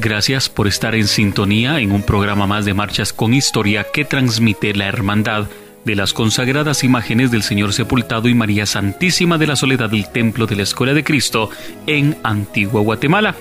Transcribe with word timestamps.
Gracias 0.00 0.48
por 0.48 0.68
estar 0.68 0.94
en 0.94 1.08
sintonía 1.08 1.80
en 1.80 1.90
un 1.90 2.04
programa 2.04 2.46
más 2.46 2.64
de 2.64 2.72
Marchas 2.72 3.12
con 3.12 3.34
Historia 3.34 3.84
que 3.92 4.04
transmite 4.04 4.72
la 4.72 4.86
hermandad 4.86 5.48
de 5.84 5.96
las 5.96 6.12
consagradas 6.12 6.84
imágenes 6.84 7.32
del 7.32 7.42
Señor 7.42 7.72
Sepultado 7.72 8.28
y 8.28 8.34
María 8.34 8.64
Santísima 8.64 9.38
de 9.38 9.48
la 9.48 9.56
Soledad 9.56 9.90
del 9.90 10.08
Templo 10.08 10.46
de 10.46 10.54
la 10.54 10.62
Escuela 10.62 10.94
de 10.94 11.02
Cristo 11.02 11.50
en 11.88 12.16
Antigua 12.22 12.80
Guatemala. 12.80 13.34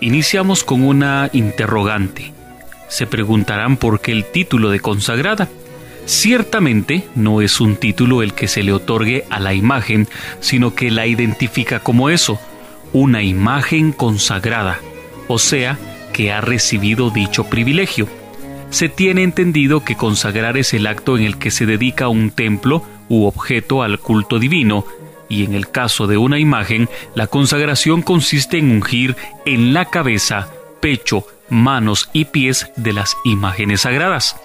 Iniciamos 0.00 0.64
con 0.64 0.82
una 0.82 1.28
interrogante. 1.34 2.32
Se 2.88 3.06
preguntarán 3.06 3.76
por 3.76 4.00
qué 4.00 4.12
el 4.12 4.24
título 4.24 4.70
de 4.70 4.80
consagrada. 4.80 5.50
Ciertamente 6.06 7.04
no 7.14 7.42
es 7.42 7.60
un 7.60 7.76
título 7.76 8.22
el 8.22 8.32
que 8.32 8.48
se 8.48 8.62
le 8.62 8.72
otorgue 8.72 9.26
a 9.28 9.40
la 9.40 9.52
imagen, 9.52 10.08
sino 10.40 10.74
que 10.74 10.90
la 10.90 11.06
identifica 11.06 11.80
como 11.80 12.08
eso, 12.08 12.40
una 12.94 13.22
imagen 13.22 13.92
consagrada, 13.92 14.78
o 15.28 15.38
sea, 15.38 15.78
que 16.12 16.32
ha 16.32 16.40
recibido 16.40 17.10
dicho 17.10 17.44
privilegio. 17.44 18.08
Se 18.70 18.88
tiene 18.88 19.22
entendido 19.22 19.84
que 19.84 19.96
consagrar 19.96 20.56
es 20.56 20.74
el 20.74 20.86
acto 20.86 21.16
en 21.16 21.24
el 21.24 21.38
que 21.38 21.50
se 21.50 21.66
dedica 21.66 22.08
un 22.08 22.30
templo 22.30 22.82
u 23.08 23.26
objeto 23.26 23.82
al 23.82 23.98
culto 24.00 24.38
divino, 24.38 24.84
y 25.28 25.44
en 25.44 25.54
el 25.54 25.70
caso 25.70 26.06
de 26.06 26.16
una 26.16 26.38
imagen, 26.38 26.88
la 27.14 27.26
consagración 27.26 28.02
consiste 28.02 28.58
en 28.58 28.70
ungir 28.70 29.16
en 29.44 29.72
la 29.72 29.86
cabeza, 29.86 30.48
pecho, 30.80 31.26
manos 31.48 32.10
y 32.12 32.26
pies 32.26 32.70
de 32.76 32.92
las 32.92 33.16
imágenes 33.24 33.82
sagradas. 33.82 34.36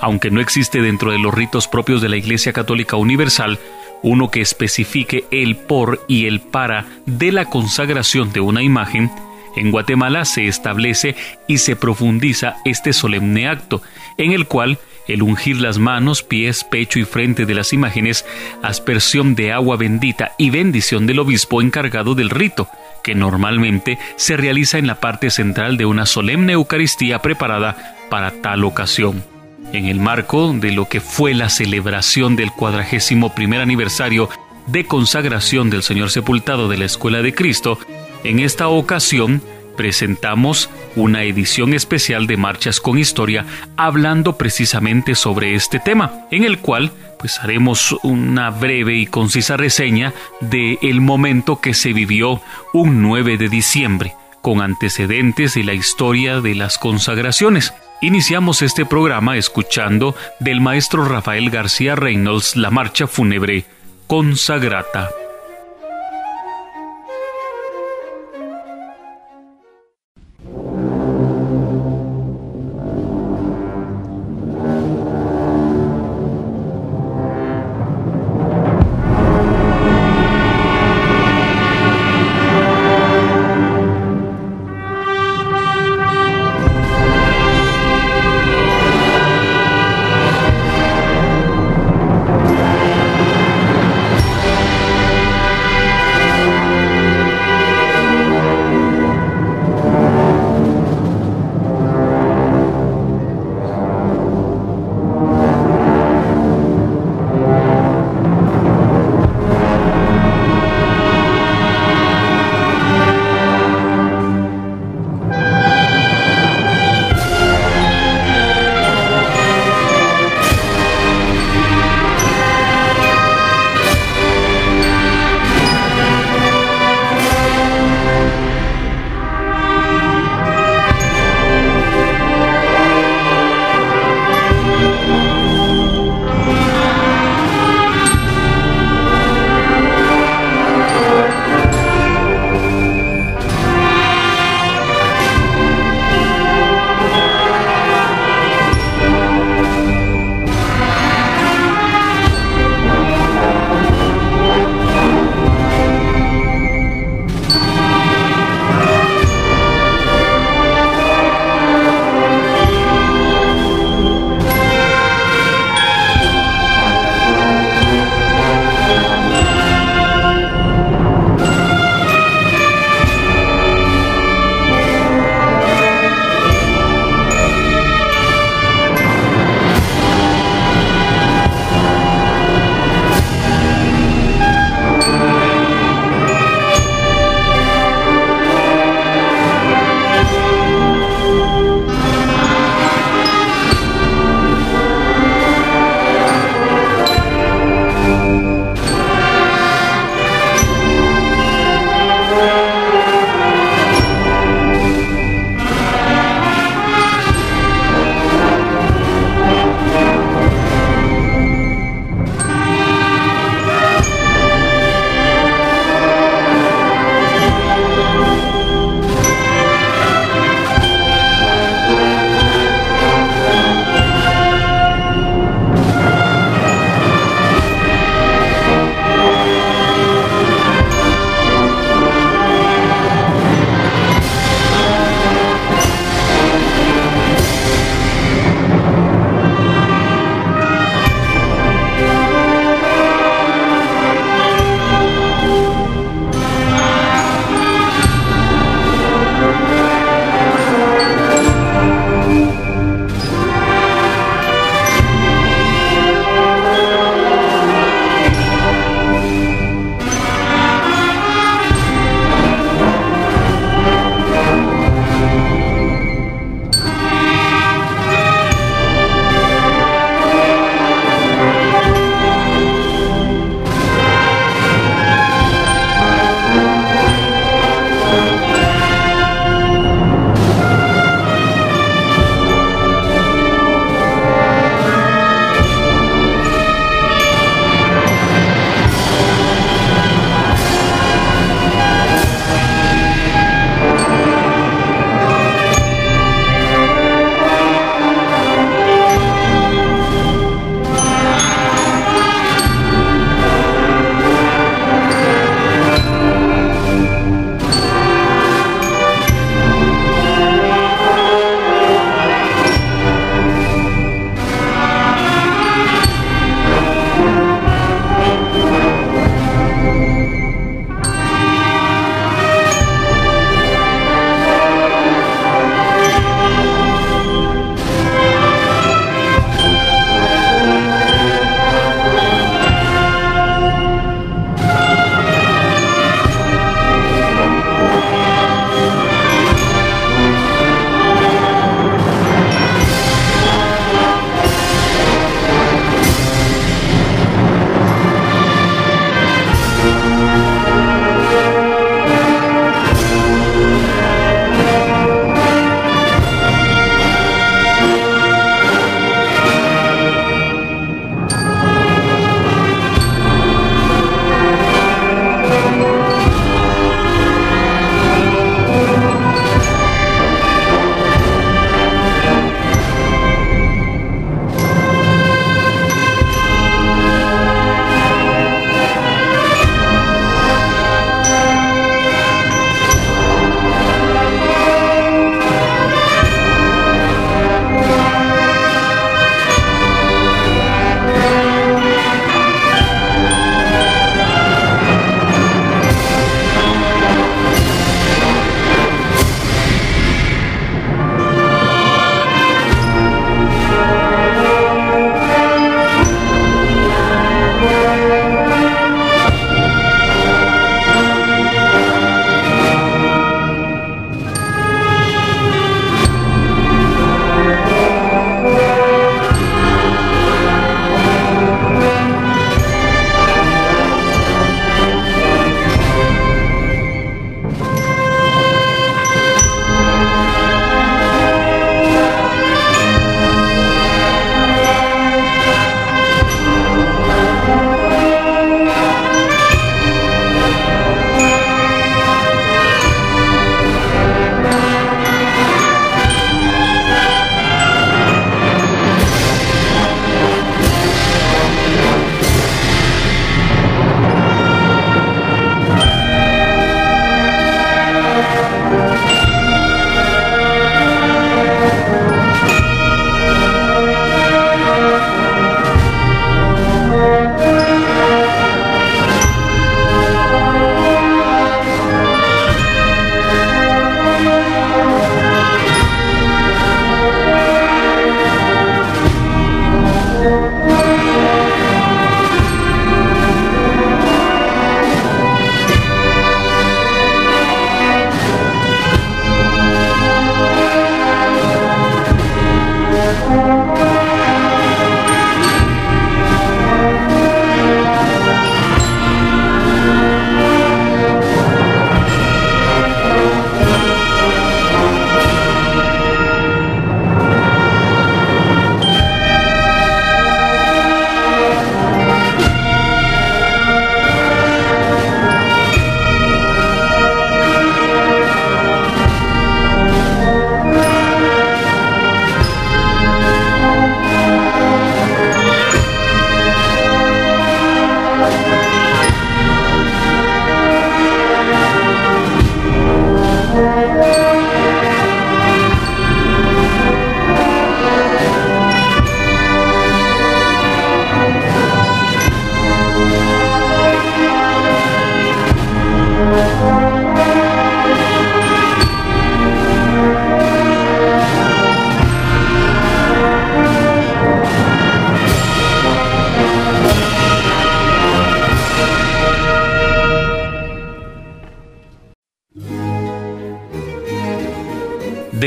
Aunque 0.00 0.30
no 0.30 0.40
existe 0.40 0.80
dentro 0.80 1.10
de 1.10 1.18
los 1.18 1.34
ritos 1.34 1.66
propios 1.66 2.00
de 2.00 2.08
la 2.08 2.16
Iglesia 2.16 2.52
Católica 2.52 2.96
Universal, 2.96 3.58
uno 4.02 4.30
que 4.30 4.40
especifique 4.40 5.24
el 5.30 5.56
por 5.56 6.04
y 6.06 6.26
el 6.26 6.40
para 6.40 6.86
de 7.06 7.32
la 7.32 7.46
consagración 7.46 8.32
de 8.32 8.40
una 8.40 8.62
imagen, 8.62 9.10
en 9.58 9.70
Guatemala 9.70 10.24
se 10.24 10.46
establece 10.46 11.16
y 11.46 11.58
se 11.58 11.76
profundiza 11.76 12.56
este 12.64 12.92
solemne 12.92 13.48
acto, 13.48 13.82
en 14.16 14.32
el 14.32 14.46
cual 14.46 14.78
el 15.08 15.22
ungir 15.22 15.56
las 15.56 15.78
manos, 15.78 16.22
pies, 16.22 16.64
pecho 16.64 16.98
y 16.98 17.04
frente 17.04 17.46
de 17.46 17.54
las 17.54 17.72
imágenes, 17.72 18.26
aspersión 18.62 19.34
de 19.34 19.52
agua 19.52 19.76
bendita 19.76 20.32
y 20.38 20.50
bendición 20.50 21.06
del 21.06 21.18
obispo 21.18 21.62
encargado 21.62 22.14
del 22.14 22.30
rito, 22.30 22.68
que 23.02 23.14
normalmente 23.14 23.98
se 24.16 24.36
realiza 24.36 24.78
en 24.78 24.86
la 24.86 25.00
parte 25.00 25.30
central 25.30 25.76
de 25.78 25.86
una 25.86 26.04
solemne 26.04 26.52
Eucaristía 26.52 27.20
preparada 27.20 27.96
para 28.10 28.30
tal 28.42 28.64
ocasión. 28.64 29.24
En 29.72 29.86
el 29.86 29.98
marco 29.98 30.52
de 30.52 30.72
lo 30.72 30.88
que 30.88 31.00
fue 31.00 31.34
la 31.34 31.48
celebración 31.48 32.36
del 32.36 32.52
cuadragésimo 32.52 33.34
primer 33.34 33.60
aniversario 33.60 34.28
de 34.66 34.84
consagración 34.84 35.70
del 35.70 35.82
Señor 35.82 36.10
Sepultado 36.10 36.68
de 36.68 36.76
la 36.76 36.84
Escuela 36.84 37.22
de 37.22 37.34
Cristo, 37.34 37.78
en 38.24 38.40
esta 38.40 38.68
ocasión 38.68 39.42
presentamos 39.76 40.68
una 40.96 41.22
edición 41.22 41.72
especial 41.72 42.26
de 42.26 42.36
Marchas 42.36 42.80
con 42.80 42.98
Historia 42.98 43.46
hablando 43.76 44.36
precisamente 44.36 45.14
sobre 45.14 45.54
este 45.54 45.78
tema, 45.78 46.26
en 46.32 46.44
el 46.44 46.58
cual 46.58 46.90
pues 47.18 47.38
haremos 47.38 47.92
una 48.02 48.50
breve 48.50 48.96
y 48.96 49.06
concisa 49.06 49.56
reseña 49.56 50.12
de 50.40 50.78
el 50.82 51.00
momento 51.00 51.60
que 51.60 51.74
se 51.74 51.92
vivió 51.92 52.40
un 52.72 53.02
9 53.02 53.36
de 53.36 53.48
diciembre, 53.48 54.14
con 54.42 54.62
antecedentes 54.62 55.54
de 55.54 55.62
la 55.62 55.74
historia 55.74 56.40
de 56.40 56.56
las 56.56 56.78
consagraciones. 56.78 57.72
Iniciamos 58.00 58.62
este 58.62 58.84
programa 58.84 59.36
escuchando 59.36 60.16
del 60.40 60.60
maestro 60.60 61.04
Rafael 61.04 61.50
García 61.50 61.94
Reynolds 61.94 62.56
la 62.56 62.70
marcha 62.70 63.06
fúnebre 63.06 63.64
Consagrata. 64.08 65.08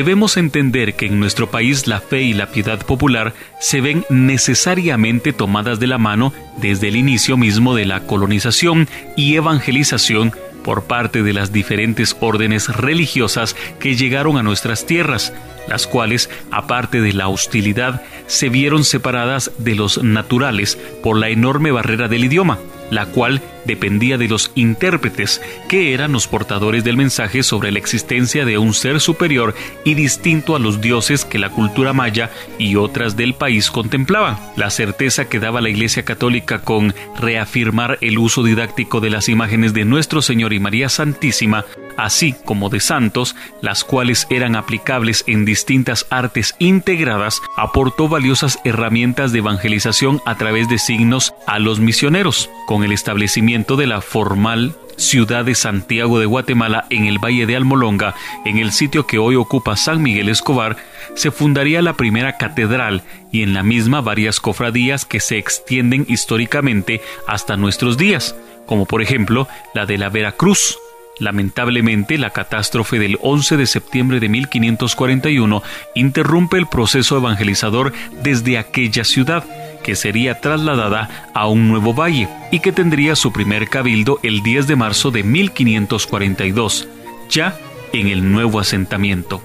Debemos 0.01 0.35
entender 0.35 0.95
que 0.95 1.05
en 1.05 1.19
nuestro 1.19 1.51
país 1.51 1.85
la 1.85 2.01
fe 2.01 2.23
y 2.23 2.33
la 2.33 2.47
piedad 2.47 2.83
popular 2.83 3.35
se 3.59 3.81
ven 3.81 4.03
necesariamente 4.09 5.31
tomadas 5.31 5.79
de 5.79 5.85
la 5.85 5.99
mano 5.99 6.33
desde 6.57 6.87
el 6.87 6.95
inicio 6.95 7.37
mismo 7.37 7.75
de 7.75 7.85
la 7.85 7.99
colonización 8.07 8.87
y 9.15 9.35
evangelización 9.35 10.33
por 10.63 10.85
parte 10.85 11.21
de 11.21 11.33
las 11.33 11.53
diferentes 11.53 12.17
órdenes 12.19 12.67
religiosas 12.75 13.55
que 13.79 13.95
llegaron 13.95 14.39
a 14.39 14.43
nuestras 14.43 14.87
tierras, 14.87 15.33
las 15.67 15.85
cuales, 15.85 16.31
aparte 16.49 16.99
de 16.99 17.13
la 17.13 17.27
hostilidad, 17.27 18.01
se 18.25 18.49
vieron 18.49 18.83
separadas 18.83 19.51
de 19.59 19.75
los 19.75 20.03
naturales 20.03 20.79
por 21.03 21.15
la 21.15 21.29
enorme 21.29 21.69
barrera 21.69 22.07
del 22.07 22.25
idioma, 22.25 22.57
la 22.89 23.05
cual 23.05 23.39
dependía 23.65 24.17
de 24.17 24.27
los 24.27 24.51
intérpretes, 24.55 25.41
que 25.67 25.93
eran 25.93 26.11
los 26.11 26.27
portadores 26.27 26.83
del 26.83 26.97
mensaje 26.97 27.43
sobre 27.43 27.71
la 27.71 27.79
existencia 27.79 28.45
de 28.45 28.57
un 28.57 28.73
ser 28.73 28.99
superior 28.99 29.55
y 29.83 29.93
distinto 29.93 30.55
a 30.55 30.59
los 30.59 30.81
dioses 30.81 31.25
que 31.25 31.39
la 31.39 31.49
cultura 31.49 31.93
maya 31.93 32.29
y 32.57 32.75
otras 32.75 33.15
del 33.15 33.33
país 33.33 33.71
contemplaban. 33.71 34.37
La 34.55 34.69
certeza 34.69 35.25
que 35.25 35.39
daba 35.39 35.61
la 35.61 35.69
Iglesia 35.69 36.03
Católica 36.03 36.59
con 36.59 36.93
reafirmar 37.19 37.97
el 38.01 38.17
uso 38.17 38.43
didáctico 38.43 38.99
de 38.99 39.09
las 39.09 39.29
imágenes 39.29 39.73
de 39.73 39.85
Nuestro 39.85 40.21
Señor 40.21 40.53
y 40.53 40.59
María 40.59 40.89
Santísima, 40.89 41.65
así 41.97 42.33
como 42.45 42.69
de 42.69 42.79
santos, 42.79 43.35
las 43.61 43.83
cuales 43.83 44.27
eran 44.29 44.55
aplicables 44.55 45.23
en 45.27 45.45
distintas 45.45 46.05
artes 46.09 46.55
integradas, 46.59 47.41
aportó 47.57 48.07
valiosas 48.07 48.59
herramientas 48.63 49.31
de 49.31 49.39
evangelización 49.39 50.21
a 50.25 50.37
través 50.37 50.69
de 50.69 50.79
signos 50.79 51.33
a 51.47 51.59
los 51.59 51.79
misioneros, 51.79 52.49
con 52.65 52.83
el 52.83 52.91
establecimiento 52.91 53.50
de 53.51 53.85
la 53.85 53.99
formal 53.99 54.75
ciudad 54.95 55.43
de 55.43 55.55
Santiago 55.55 56.19
de 56.19 56.25
Guatemala 56.25 56.85
en 56.89 57.05
el 57.05 57.17
Valle 57.17 57.45
de 57.45 57.57
Almolonga, 57.57 58.15
en 58.45 58.59
el 58.59 58.71
sitio 58.71 59.05
que 59.05 59.17
hoy 59.17 59.35
ocupa 59.35 59.75
San 59.75 60.01
Miguel 60.01 60.29
Escobar, 60.29 60.77
se 61.15 61.31
fundaría 61.31 61.81
la 61.81 61.93
primera 61.93 62.37
catedral 62.37 63.03
y 63.29 63.43
en 63.43 63.53
la 63.53 63.61
misma 63.61 63.99
varias 63.99 64.39
cofradías 64.39 65.03
que 65.03 65.19
se 65.19 65.37
extienden 65.37 66.05
históricamente 66.07 67.01
hasta 67.27 67.57
nuestros 67.57 67.97
días, 67.97 68.37
como 68.67 68.85
por 68.85 69.01
ejemplo 69.01 69.49
la 69.73 69.85
de 69.85 69.97
la 69.97 70.07
Veracruz. 70.07 70.77
Lamentablemente, 71.19 72.17
la 72.17 72.29
catástrofe 72.29 72.97
del 72.97 73.19
11 73.21 73.57
de 73.57 73.67
septiembre 73.67 74.21
de 74.21 74.29
1541 74.29 75.61
interrumpe 75.93 76.57
el 76.57 76.67
proceso 76.67 77.17
evangelizador 77.17 77.91
desde 78.23 78.57
aquella 78.57 79.03
ciudad, 79.03 79.43
que 79.83 79.95
sería 79.95 80.39
trasladada 80.39 81.29
a 81.33 81.47
un 81.47 81.67
nuevo 81.67 81.93
valle 81.93 82.27
y 82.51 82.59
que 82.59 82.71
tendría 82.71 83.15
su 83.15 83.31
primer 83.31 83.69
cabildo 83.69 84.19
el 84.23 84.43
10 84.43 84.67
de 84.67 84.75
marzo 84.75 85.11
de 85.11 85.23
1542, 85.23 86.87
ya 87.29 87.57
en 87.93 88.07
el 88.07 88.31
nuevo 88.31 88.59
asentamiento. 88.59 89.41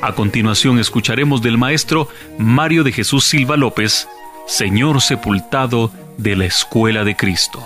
A 0.00 0.12
continuación 0.14 0.78
escucharemos 0.78 1.42
del 1.42 1.58
maestro 1.58 2.08
Mario 2.38 2.82
de 2.82 2.92
Jesús 2.92 3.24
Silva 3.24 3.56
López, 3.56 4.08
Señor 4.46 5.00
sepultado 5.00 5.92
de 6.18 6.34
la 6.34 6.44
Escuela 6.44 7.04
de 7.04 7.14
Cristo. 7.14 7.64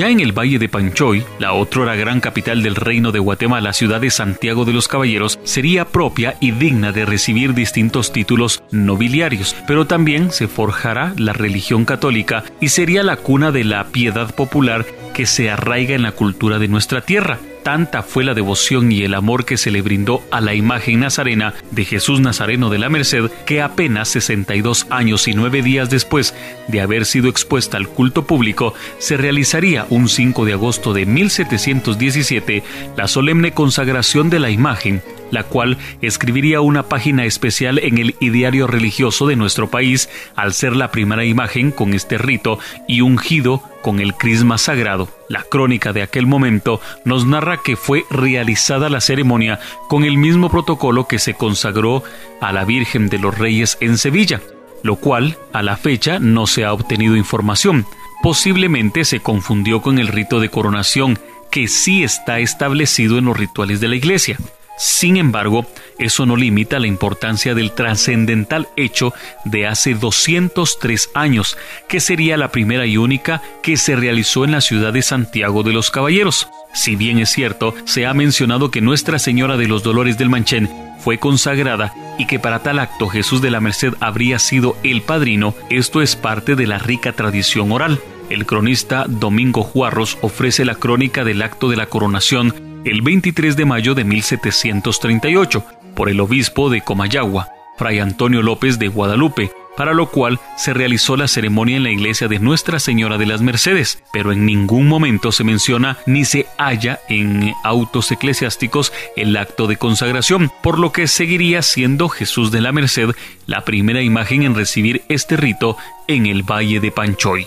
Ya 0.00 0.08
en 0.08 0.20
el 0.20 0.32
Valle 0.32 0.58
de 0.58 0.70
Panchoy, 0.70 1.24
la 1.38 1.52
otrora 1.52 1.94
gran 1.94 2.20
capital 2.20 2.62
del 2.62 2.74
reino 2.74 3.12
de 3.12 3.18
Guatemala, 3.18 3.60
la 3.60 3.72
ciudad 3.74 4.00
de 4.00 4.08
Santiago 4.08 4.64
de 4.64 4.72
los 4.72 4.88
Caballeros, 4.88 5.38
sería 5.42 5.84
propia 5.84 6.36
y 6.40 6.52
digna 6.52 6.90
de 6.90 7.04
recibir 7.04 7.52
distintos 7.52 8.10
títulos 8.10 8.62
nobiliarios, 8.70 9.54
pero 9.66 9.86
también 9.86 10.30
se 10.30 10.48
forjará 10.48 11.12
la 11.18 11.34
religión 11.34 11.84
católica 11.84 12.44
y 12.62 12.70
sería 12.70 13.02
la 13.02 13.18
cuna 13.18 13.52
de 13.52 13.64
la 13.64 13.88
piedad 13.88 14.34
popular 14.34 14.86
que 15.12 15.26
se 15.26 15.50
arraiga 15.50 15.94
en 15.94 16.02
la 16.02 16.12
cultura 16.12 16.58
de 16.58 16.68
nuestra 16.68 17.02
tierra. 17.02 17.38
Tanta 17.62 18.02
fue 18.02 18.24
la 18.24 18.34
devoción 18.34 18.90
y 18.90 19.02
el 19.02 19.14
amor 19.14 19.44
que 19.44 19.56
se 19.56 19.70
le 19.70 19.82
brindó 19.82 20.22
a 20.30 20.40
la 20.40 20.54
imagen 20.54 21.00
nazarena 21.00 21.54
de 21.70 21.84
Jesús 21.84 22.20
Nazareno 22.20 22.70
de 22.70 22.78
la 22.78 22.88
Merced 22.88 23.30
que 23.46 23.62
apenas 23.62 24.08
62 24.08 24.86
años 24.90 25.28
y 25.28 25.34
nueve 25.34 25.62
días 25.62 25.90
después 25.90 26.34
de 26.68 26.80
haber 26.80 27.04
sido 27.04 27.28
expuesta 27.28 27.76
al 27.76 27.88
culto 27.88 28.26
público, 28.26 28.74
se 28.98 29.16
realizaría 29.16 29.86
un 29.90 30.08
5 30.08 30.44
de 30.44 30.52
agosto 30.54 30.92
de 30.92 31.06
1717 31.06 32.62
la 32.96 33.08
solemne 33.08 33.52
consagración 33.52 34.30
de 34.30 34.40
la 34.40 34.50
imagen 34.50 35.02
la 35.30 35.44
cual 35.44 35.78
escribiría 36.02 36.60
una 36.60 36.84
página 36.84 37.24
especial 37.24 37.78
en 37.78 37.98
el 37.98 38.16
ideario 38.20 38.66
religioso 38.66 39.26
de 39.26 39.36
nuestro 39.36 39.70
país 39.70 40.08
al 40.36 40.52
ser 40.52 40.76
la 40.76 40.90
primera 40.90 41.24
imagen 41.24 41.70
con 41.70 41.94
este 41.94 42.18
rito 42.18 42.58
y 42.86 43.00
ungido 43.00 43.62
con 43.82 44.00
el 44.00 44.14
crisma 44.14 44.58
sagrado. 44.58 45.08
La 45.28 45.42
crónica 45.42 45.92
de 45.92 46.02
aquel 46.02 46.26
momento 46.26 46.80
nos 47.04 47.26
narra 47.26 47.58
que 47.62 47.76
fue 47.76 48.04
realizada 48.10 48.88
la 48.88 49.00
ceremonia 49.00 49.60
con 49.88 50.04
el 50.04 50.18
mismo 50.18 50.50
protocolo 50.50 51.06
que 51.06 51.18
se 51.18 51.34
consagró 51.34 52.02
a 52.40 52.52
la 52.52 52.64
Virgen 52.64 53.08
de 53.08 53.18
los 53.18 53.38
Reyes 53.38 53.78
en 53.80 53.98
Sevilla, 53.98 54.40
lo 54.82 54.96
cual 54.96 55.36
a 55.52 55.62
la 55.62 55.76
fecha 55.76 56.18
no 56.18 56.46
se 56.46 56.64
ha 56.64 56.72
obtenido 56.72 57.16
información. 57.16 57.86
Posiblemente 58.22 59.04
se 59.04 59.20
confundió 59.20 59.80
con 59.80 59.98
el 59.98 60.08
rito 60.08 60.40
de 60.40 60.50
coronación, 60.50 61.18
que 61.50 61.68
sí 61.68 62.04
está 62.04 62.38
establecido 62.38 63.18
en 63.18 63.24
los 63.24 63.36
rituales 63.36 63.80
de 63.80 63.88
la 63.88 63.96
Iglesia. 63.96 64.38
Sin 64.80 65.18
embargo, 65.18 65.66
eso 65.98 66.24
no 66.24 66.36
limita 66.36 66.78
la 66.78 66.86
importancia 66.86 67.54
del 67.54 67.72
trascendental 67.72 68.66
hecho 68.76 69.12
de 69.44 69.66
hace 69.66 69.92
203 69.92 71.10
años, 71.12 71.58
que 71.86 72.00
sería 72.00 72.38
la 72.38 72.50
primera 72.50 72.86
y 72.86 72.96
única 72.96 73.42
que 73.62 73.76
se 73.76 73.94
realizó 73.94 74.46
en 74.46 74.52
la 74.52 74.62
ciudad 74.62 74.94
de 74.94 75.02
Santiago 75.02 75.62
de 75.62 75.74
los 75.74 75.90
Caballeros. 75.90 76.48
Si 76.72 76.96
bien 76.96 77.18
es 77.18 77.28
cierto, 77.28 77.74
se 77.84 78.06
ha 78.06 78.14
mencionado 78.14 78.70
que 78.70 78.80
Nuestra 78.80 79.18
Señora 79.18 79.58
de 79.58 79.68
los 79.68 79.82
Dolores 79.82 80.16
del 80.16 80.30
Manchén 80.30 80.70
fue 81.00 81.18
consagrada 81.18 81.92
y 82.18 82.26
que 82.26 82.38
para 82.38 82.62
tal 82.62 82.78
acto 82.78 83.06
Jesús 83.06 83.42
de 83.42 83.50
la 83.50 83.60
Merced 83.60 83.92
habría 84.00 84.38
sido 84.38 84.78
el 84.82 85.02
padrino, 85.02 85.54
esto 85.68 86.00
es 86.00 86.16
parte 86.16 86.56
de 86.56 86.66
la 86.66 86.78
rica 86.78 87.12
tradición 87.12 87.70
oral. 87.70 88.00
El 88.30 88.46
cronista 88.46 89.04
Domingo 89.06 89.62
Juarros 89.62 90.16
ofrece 90.22 90.64
la 90.64 90.76
crónica 90.76 91.22
del 91.22 91.42
acto 91.42 91.68
de 91.68 91.76
la 91.76 91.84
coronación 91.84 92.69
el 92.84 93.02
23 93.02 93.56
de 93.56 93.64
mayo 93.64 93.94
de 93.94 94.04
1738 94.04 95.64
por 95.94 96.08
el 96.08 96.20
obispo 96.20 96.70
de 96.70 96.80
Comayagua, 96.80 97.48
Fray 97.76 97.98
Antonio 97.98 98.42
López 98.42 98.78
de 98.78 98.88
Guadalupe, 98.88 99.52
para 99.76 99.92
lo 99.92 100.10
cual 100.10 100.40
se 100.56 100.74
realizó 100.74 101.16
la 101.16 101.28
ceremonia 101.28 101.76
en 101.76 101.82
la 101.82 101.90
iglesia 101.90 102.28
de 102.28 102.38
Nuestra 102.38 102.80
Señora 102.80 103.18
de 103.18 103.26
las 103.26 103.40
Mercedes, 103.40 104.02
pero 104.12 104.32
en 104.32 104.44
ningún 104.44 104.88
momento 104.88 105.32
se 105.32 105.44
menciona 105.44 105.98
ni 106.06 106.24
se 106.24 106.46
halla 106.58 107.00
en 107.08 107.54
autos 107.64 108.10
eclesiásticos 108.12 108.92
el 109.16 109.36
acto 109.36 109.66
de 109.66 109.76
consagración, 109.76 110.50
por 110.62 110.78
lo 110.78 110.92
que 110.92 111.06
seguiría 111.06 111.62
siendo 111.62 112.08
Jesús 112.08 112.50
de 112.50 112.60
la 112.60 112.72
Merced 112.72 113.10
la 113.46 113.64
primera 113.64 114.02
imagen 114.02 114.42
en 114.42 114.54
recibir 114.54 115.02
este 115.08 115.36
rito 115.36 115.76
en 116.08 116.26
el 116.26 116.42
Valle 116.42 116.80
de 116.80 116.90
Panchoy. 116.90 117.46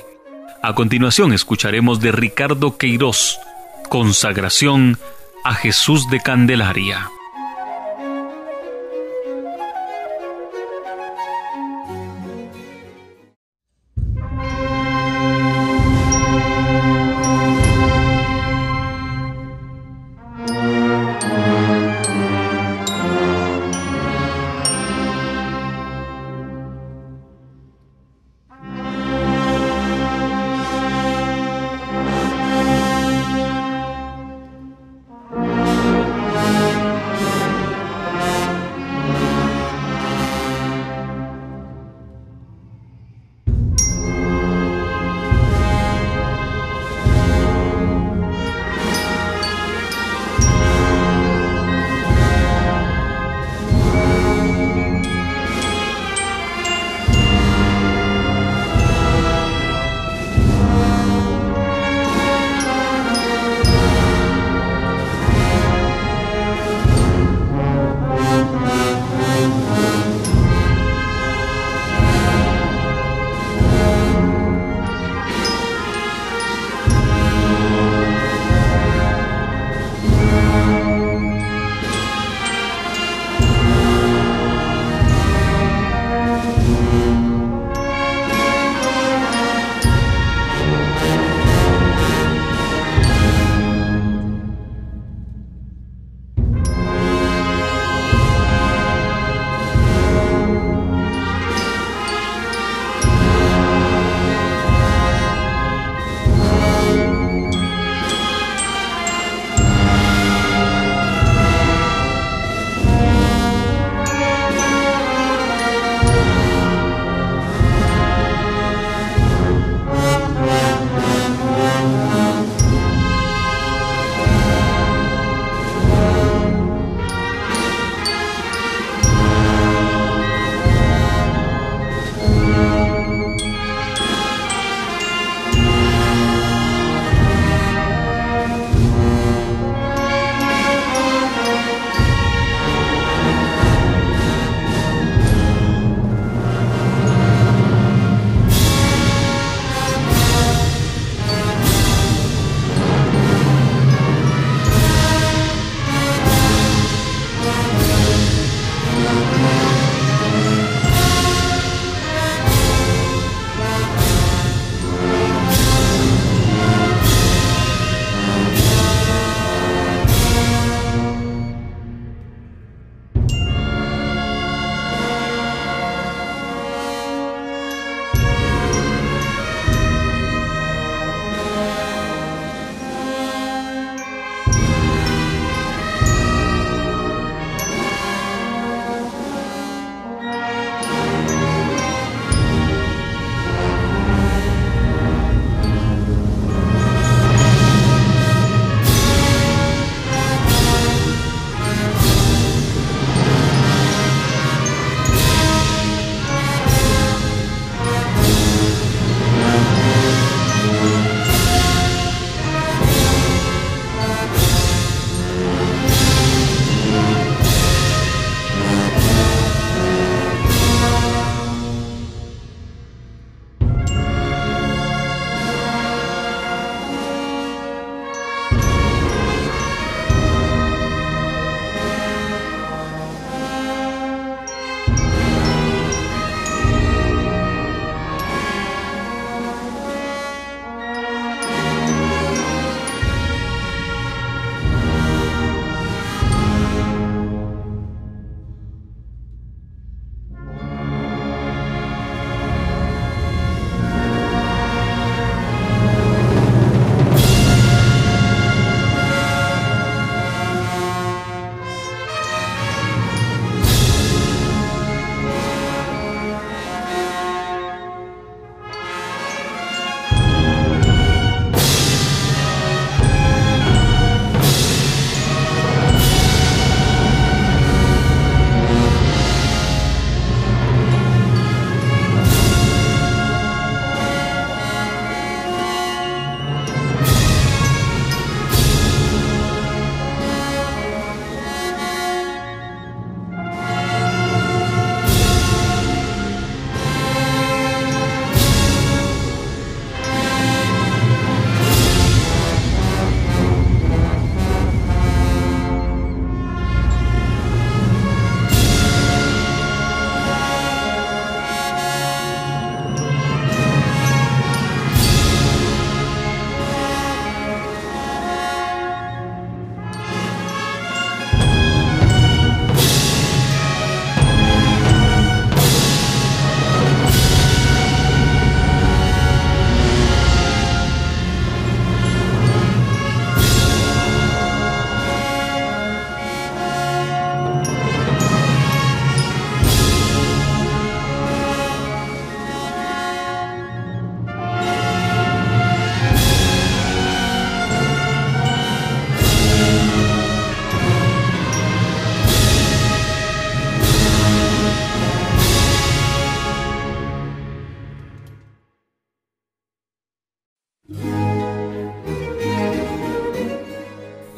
A 0.61 0.73
continuación 0.73 1.33
escucharemos 1.33 1.99
de 1.99 2.11
Ricardo 2.11 2.77
Queiroz, 2.77 3.37
Consagración 3.89 4.97
a 5.43 5.53
Jesús 5.53 6.07
de 6.09 6.19
Candelaria. 6.19 7.11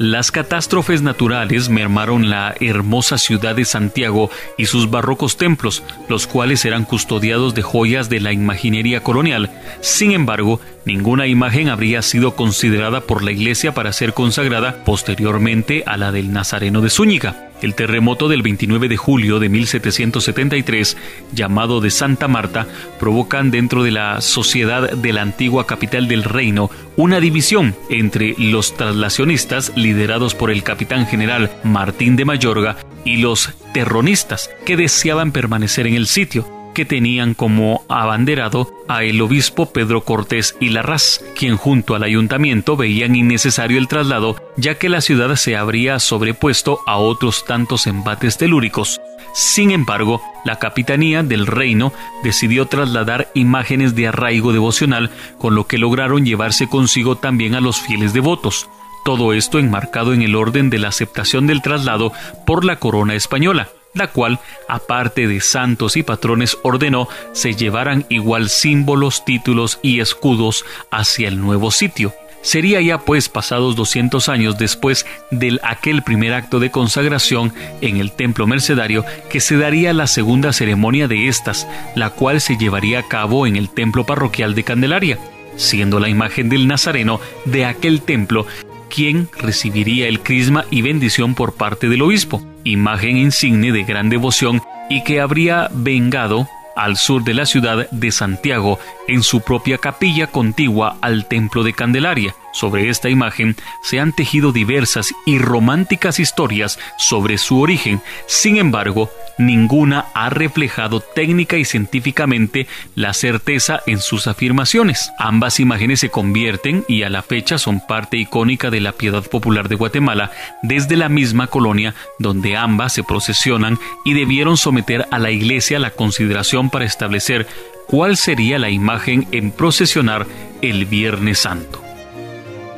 Las 0.06 0.30
catástrofes 0.30 1.02
naturales 1.02 1.68
mermaron 1.68 2.30
la 2.30 2.54
hermosa 2.60 3.18
ciudad 3.18 3.56
de 3.56 3.64
Santiago 3.64 4.30
y 4.56 4.66
sus 4.66 4.88
barrocos 4.88 5.36
templos, 5.36 5.82
los 6.08 6.28
cuales 6.28 6.64
eran 6.64 6.84
custodiados 6.84 7.56
de 7.56 7.62
joyas 7.62 8.08
de 8.08 8.20
la 8.20 8.32
imaginería 8.32 9.02
colonial. 9.02 9.50
Sin 9.80 10.12
embargo, 10.12 10.60
ninguna 10.84 11.26
imagen 11.26 11.68
habría 11.68 12.02
sido 12.02 12.36
considerada 12.36 13.00
por 13.00 13.24
la 13.24 13.32
Iglesia 13.32 13.74
para 13.74 13.92
ser 13.92 14.14
consagrada 14.14 14.84
posteriormente 14.84 15.82
a 15.86 15.96
la 15.96 16.12
del 16.12 16.32
Nazareno 16.32 16.82
de 16.82 16.90
Zúñiga. 16.90 17.45
El 17.62 17.74
terremoto 17.74 18.28
del 18.28 18.42
29 18.42 18.88
de 18.88 18.96
julio 18.96 19.38
de 19.38 19.48
1773, 19.48 20.96
llamado 21.32 21.80
de 21.80 21.90
Santa 21.90 22.28
Marta, 22.28 22.66
provocan 22.98 23.50
dentro 23.50 23.82
de 23.82 23.90
la 23.90 24.20
sociedad 24.20 24.90
de 24.92 25.12
la 25.12 25.22
antigua 25.22 25.66
capital 25.66 26.08
del 26.08 26.24
reino 26.24 26.70
una 26.96 27.20
división 27.20 27.74
entre 27.90 28.34
los 28.38 28.76
traslacionistas 28.76 29.72
liderados 29.76 30.34
por 30.34 30.50
el 30.50 30.62
capitán 30.62 31.06
general 31.06 31.50
Martín 31.64 32.16
de 32.16 32.24
Mayorga 32.24 32.76
y 33.04 33.18
los 33.18 33.54
terronistas 33.72 34.50
que 34.64 34.76
deseaban 34.76 35.32
permanecer 35.32 35.86
en 35.86 35.94
el 35.94 36.06
sitio 36.06 36.55
que 36.76 36.84
tenían 36.84 37.32
como 37.32 37.86
abanderado 37.88 38.70
a 38.86 39.02
el 39.02 39.22
obispo 39.22 39.72
Pedro 39.72 40.02
Cortés 40.02 40.54
y 40.60 40.68
Larraz, 40.68 41.22
quien 41.34 41.56
junto 41.56 41.94
al 41.94 42.02
ayuntamiento 42.02 42.76
veían 42.76 43.16
innecesario 43.16 43.78
el 43.78 43.88
traslado, 43.88 44.36
ya 44.58 44.74
que 44.74 44.90
la 44.90 45.00
ciudad 45.00 45.34
se 45.36 45.56
habría 45.56 45.98
sobrepuesto 46.00 46.80
a 46.86 46.98
otros 46.98 47.46
tantos 47.46 47.86
embates 47.86 48.36
telúricos. 48.36 49.00
Sin 49.32 49.70
embargo, 49.70 50.20
la 50.44 50.58
capitanía 50.58 51.22
del 51.22 51.46
reino 51.46 51.94
decidió 52.22 52.66
trasladar 52.66 53.30
imágenes 53.32 53.94
de 53.94 54.08
arraigo 54.08 54.52
devocional, 54.52 55.10
con 55.38 55.54
lo 55.54 55.66
que 55.66 55.78
lograron 55.78 56.26
llevarse 56.26 56.68
consigo 56.68 57.16
también 57.16 57.54
a 57.54 57.62
los 57.62 57.80
fieles 57.80 58.12
devotos. 58.12 58.68
Todo 59.02 59.32
esto 59.32 59.58
enmarcado 59.58 60.12
en 60.12 60.20
el 60.20 60.34
orden 60.34 60.68
de 60.68 60.78
la 60.78 60.88
aceptación 60.88 61.46
del 61.46 61.62
traslado 61.62 62.12
por 62.44 62.66
la 62.66 62.76
corona 62.76 63.14
española 63.14 63.70
la 63.96 64.08
cual, 64.08 64.38
aparte 64.68 65.26
de 65.26 65.40
santos 65.40 65.96
y 65.96 66.02
patrones, 66.02 66.56
ordenó 66.62 67.08
se 67.32 67.54
llevaran 67.54 68.06
igual 68.08 68.48
símbolos, 68.48 69.24
títulos 69.24 69.78
y 69.82 70.00
escudos 70.00 70.64
hacia 70.90 71.28
el 71.28 71.40
nuevo 71.40 71.70
sitio. 71.70 72.14
Sería 72.42 72.80
ya 72.80 72.98
pues 72.98 73.28
pasados 73.28 73.74
200 73.74 74.28
años 74.28 74.56
después 74.56 75.04
del 75.32 75.58
aquel 75.64 76.02
primer 76.02 76.32
acto 76.32 76.60
de 76.60 76.70
consagración 76.70 77.52
en 77.80 77.96
el 77.96 78.12
templo 78.12 78.46
mercedario 78.46 79.04
que 79.30 79.40
se 79.40 79.56
daría 79.56 79.92
la 79.92 80.06
segunda 80.06 80.52
ceremonia 80.52 81.08
de 81.08 81.26
estas, 81.26 81.66
la 81.96 82.10
cual 82.10 82.40
se 82.40 82.56
llevaría 82.56 83.00
a 83.00 83.08
cabo 83.08 83.48
en 83.48 83.56
el 83.56 83.68
templo 83.68 84.06
parroquial 84.06 84.54
de 84.54 84.62
Candelaria, 84.62 85.18
siendo 85.56 85.98
la 85.98 86.08
imagen 86.08 86.48
del 86.48 86.68
Nazareno 86.68 87.20
de 87.46 87.64
aquel 87.64 88.02
templo 88.02 88.46
quien 88.88 89.28
recibiría 89.38 90.08
el 90.08 90.20
crisma 90.20 90.64
y 90.70 90.82
bendición 90.82 91.34
por 91.34 91.54
parte 91.54 91.88
del 91.88 92.02
obispo, 92.02 92.42
imagen 92.64 93.16
insigne 93.16 93.72
de 93.72 93.84
gran 93.84 94.08
devoción 94.08 94.62
y 94.88 95.02
que 95.04 95.20
habría 95.20 95.68
vengado 95.72 96.48
al 96.76 96.96
sur 96.96 97.24
de 97.24 97.34
la 97.34 97.46
ciudad 97.46 97.88
de 97.90 98.12
Santiago, 98.12 98.78
en 99.08 99.22
su 99.22 99.40
propia 99.40 99.78
capilla 99.78 100.26
contigua 100.26 100.98
al 101.00 101.26
templo 101.26 101.64
de 101.64 101.72
Candelaria. 101.72 102.34
Sobre 102.56 102.88
esta 102.88 103.10
imagen 103.10 103.54
se 103.82 104.00
han 104.00 104.14
tejido 104.14 104.50
diversas 104.50 105.12
y 105.26 105.38
románticas 105.38 106.18
historias 106.18 106.78
sobre 106.96 107.36
su 107.36 107.60
origen, 107.60 108.00
sin 108.26 108.56
embargo, 108.56 109.10
ninguna 109.36 110.06
ha 110.14 110.30
reflejado 110.30 111.00
técnica 111.00 111.58
y 111.58 111.66
científicamente 111.66 112.66
la 112.94 113.12
certeza 113.12 113.82
en 113.86 113.98
sus 113.98 114.26
afirmaciones. 114.26 115.12
Ambas 115.18 115.60
imágenes 115.60 116.00
se 116.00 116.08
convierten 116.08 116.82
y 116.88 117.02
a 117.02 117.10
la 117.10 117.20
fecha 117.22 117.58
son 117.58 117.86
parte 117.86 118.16
icónica 118.16 118.70
de 118.70 118.80
la 118.80 118.92
piedad 118.92 119.22
popular 119.22 119.68
de 119.68 119.76
Guatemala 119.76 120.30
desde 120.62 120.96
la 120.96 121.10
misma 121.10 121.48
colonia 121.48 121.94
donde 122.18 122.56
ambas 122.56 122.94
se 122.94 123.04
procesionan 123.04 123.78
y 124.02 124.14
debieron 124.14 124.56
someter 124.56 125.06
a 125.10 125.18
la 125.18 125.30
iglesia 125.30 125.78
la 125.78 125.90
consideración 125.90 126.70
para 126.70 126.86
establecer 126.86 127.46
cuál 127.86 128.16
sería 128.16 128.58
la 128.58 128.70
imagen 128.70 129.28
en 129.32 129.50
procesionar 129.50 130.26
el 130.62 130.86
Viernes 130.86 131.40
Santo. 131.40 131.85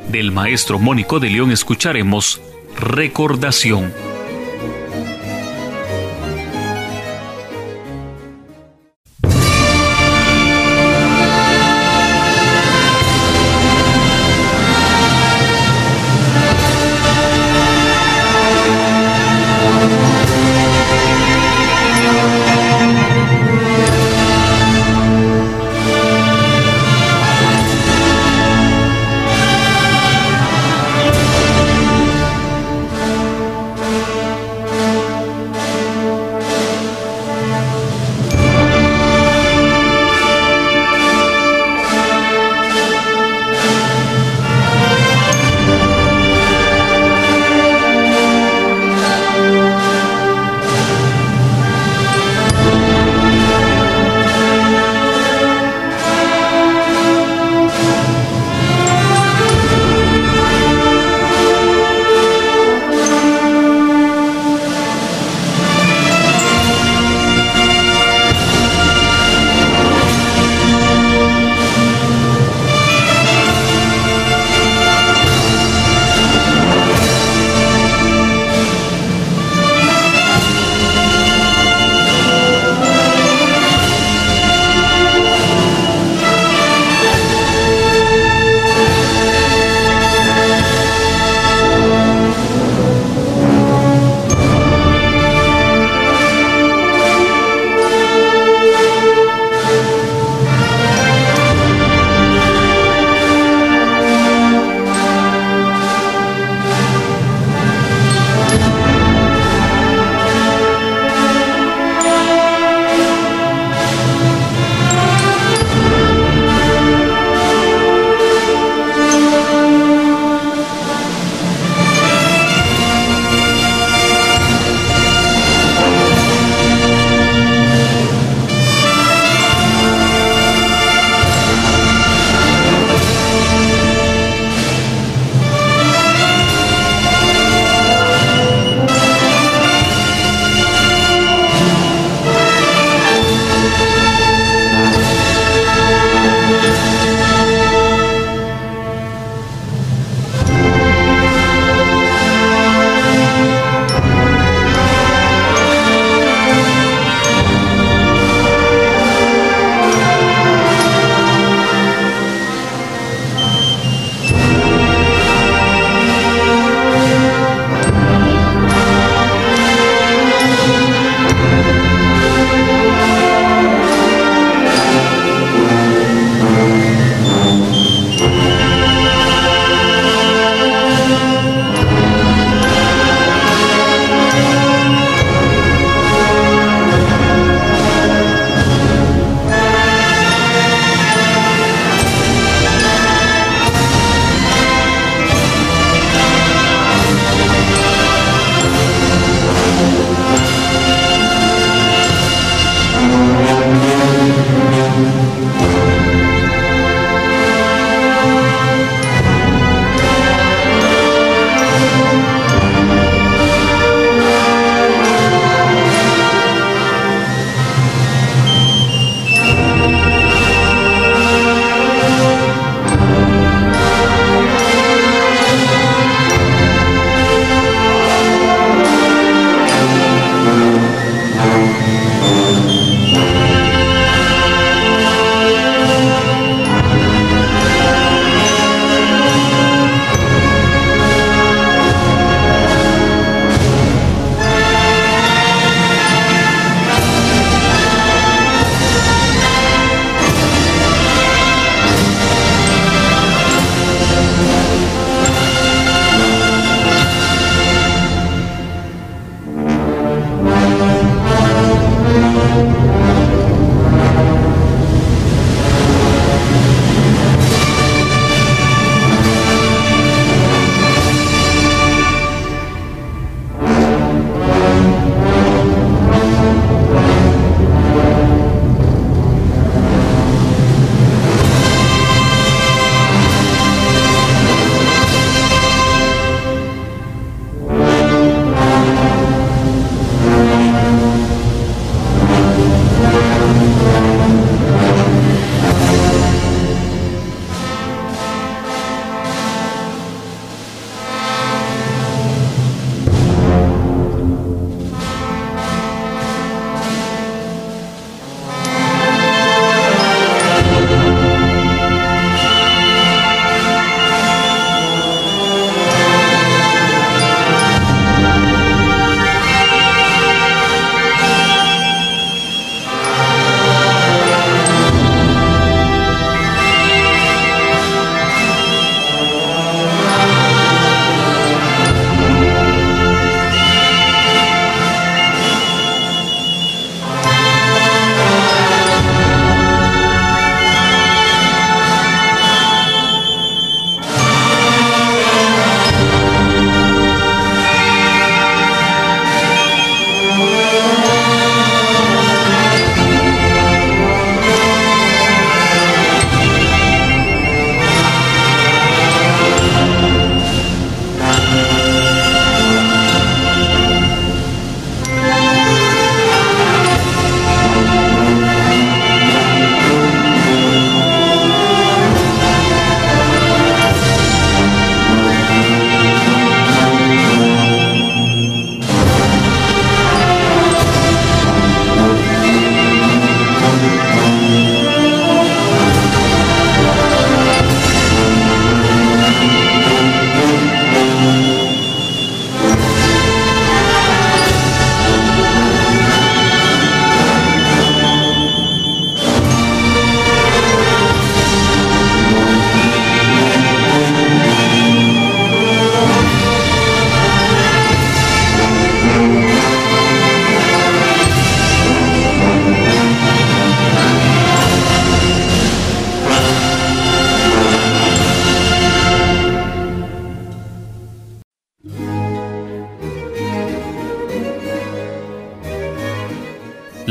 Del 0.09 0.31
maestro 0.31 0.79
Mónico 0.79 1.19
de 1.19 1.29
León 1.29 1.51
escucharemos 1.51 2.41
Recordación. 2.75 3.93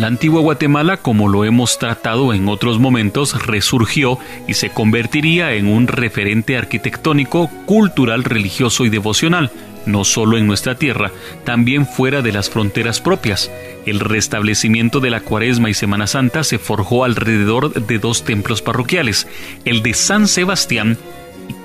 Antigua 0.09 0.41
Guatemala, 0.41 0.97
como 0.97 1.29
lo 1.29 1.45
hemos 1.45 1.79
tratado 1.79 2.35
en 2.35 2.49
otros 2.49 2.79
momentos, 2.79 3.47
resurgió 3.47 4.19
y 4.47 4.55
se 4.55 4.71
convertiría 4.71 5.55
en 5.55 5.69
un 5.69 5.87
referente 5.87 6.57
arquitectónico, 6.57 7.49
cultural, 7.67 8.25
religioso 8.25 8.85
y 8.85 8.89
devocional, 8.89 9.53
no 9.87 10.05
solo 10.05 10.37
en 10.37 10.47
nuestra 10.47 10.75
tierra, 10.75 11.13
también 11.45 11.87
fuera 11.87 12.23
de 12.23 12.33
las 12.33 12.51
fronteras 12.51 13.01
propias. 13.01 13.51
El 13.87 14.01
restablecimiento 14.01 15.01
de 15.01 15.11
la 15.11 15.21
Cuaresma 15.21 15.71
y 15.71 15.75
Semana 15.75 16.07
Santa 16.07 16.43
se 16.43 16.59
forjó 16.59 17.05
alrededor 17.05 17.73
de 17.73 17.99
dos 17.99 18.25
templos 18.25 18.63
parroquiales, 18.63 19.27
el 19.65 19.83
de 19.83 19.95
San 19.95 20.27
Sebastián 20.27 20.99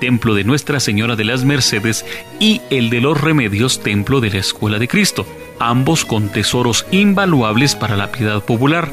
templo 0.00 0.34
de 0.34 0.44
Nuestra 0.44 0.80
Señora 0.80 1.16
de 1.16 1.24
las 1.24 1.44
Mercedes, 1.44 2.04
y 2.40 2.60
el 2.70 2.90
de 2.90 3.00
los 3.00 3.20
Remedios, 3.20 3.82
templo 3.82 4.20
de 4.20 4.30
la 4.30 4.38
Escuela 4.38 4.78
de 4.78 4.88
Cristo, 4.88 5.26
ambos 5.58 6.04
con 6.04 6.28
tesoros 6.30 6.86
invaluables 6.90 7.74
para 7.74 7.96
la 7.96 8.12
piedad 8.12 8.42
popular. 8.42 8.90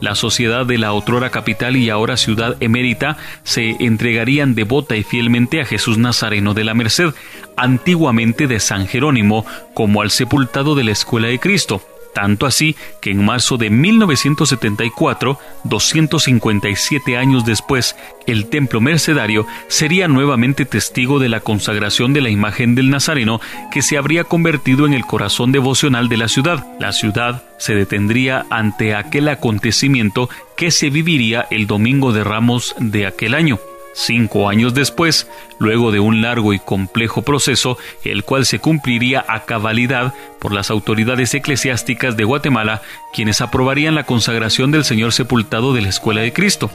La 0.00 0.16
sociedad 0.16 0.66
de 0.66 0.78
la 0.78 0.92
otrora 0.92 1.30
capital 1.30 1.76
y 1.76 1.88
ahora 1.88 2.16
ciudad 2.16 2.56
emérita 2.58 3.18
se 3.44 3.76
entregarían 3.78 4.56
devota 4.56 4.96
y 4.96 5.04
fielmente 5.04 5.60
a 5.60 5.64
Jesús 5.64 5.96
Nazareno 5.96 6.54
de 6.54 6.64
la 6.64 6.74
Merced, 6.74 7.14
antiguamente 7.56 8.48
de 8.48 8.58
San 8.58 8.88
Jerónimo, 8.88 9.46
como 9.74 10.02
al 10.02 10.10
sepultado 10.10 10.74
de 10.74 10.82
la 10.82 10.90
Escuela 10.90 11.28
de 11.28 11.38
Cristo, 11.38 11.82
tanto 12.12 12.46
así 12.46 12.76
que 13.00 13.10
en 13.10 13.24
marzo 13.24 13.56
de 13.56 13.70
1974, 13.70 15.38
257 15.64 17.16
años 17.16 17.44
después, 17.44 17.96
el 18.26 18.46
templo 18.46 18.80
mercedario 18.80 19.46
sería 19.68 20.08
nuevamente 20.08 20.64
testigo 20.64 21.18
de 21.18 21.28
la 21.28 21.40
consagración 21.40 22.12
de 22.12 22.20
la 22.20 22.30
imagen 22.30 22.74
del 22.74 22.90
Nazareno 22.90 23.40
que 23.70 23.82
se 23.82 23.96
habría 23.96 24.24
convertido 24.24 24.86
en 24.86 24.94
el 24.94 25.04
corazón 25.04 25.52
devocional 25.52 26.08
de 26.08 26.16
la 26.16 26.28
ciudad. 26.28 26.66
La 26.78 26.92
ciudad 26.92 27.42
se 27.58 27.74
detendría 27.74 28.46
ante 28.50 28.94
aquel 28.94 29.28
acontecimiento 29.28 30.28
que 30.56 30.70
se 30.70 30.90
viviría 30.90 31.46
el 31.50 31.66
domingo 31.66 32.12
de 32.12 32.24
Ramos 32.24 32.74
de 32.78 33.06
aquel 33.06 33.34
año. 33.34 33.58
Cinco 33.94 34.48
años 34.48 34.72
después, 34.72 35.28
luego 35.58 35.92
de 35.92 36.00
un 36.00 36.22
largo 36.22 36.54
y 36.54 36.58
complejo 36.58 37.22
proceso, 37.22 37.76
el 38.04 38.24
cual 38.24 38.46
se 38.46 38.58
cumpliría 38.58 39.24
a 39.28 39.44
cabalidad 39.44 40.14
por 40.40 40.52
las 40.52 40.70
autoridades 40.70 41.34
eclesiásticas 41.34 42.16
de 42.16 42.24
Guatemala, 42.24 42.80
quienes 43.12 43.40
aprobarían 43.40 43.94
la 43.94 44.04
consagración 44.04 44.70
del 44.70 44.84
Señor 44.84 45.12
sepultado 45.12 45.74
de 45.74 45.82
la 45.82 45.90
Escuela 45.90 46.22
de 46.22 46.32
Cristo. 46.32 46.70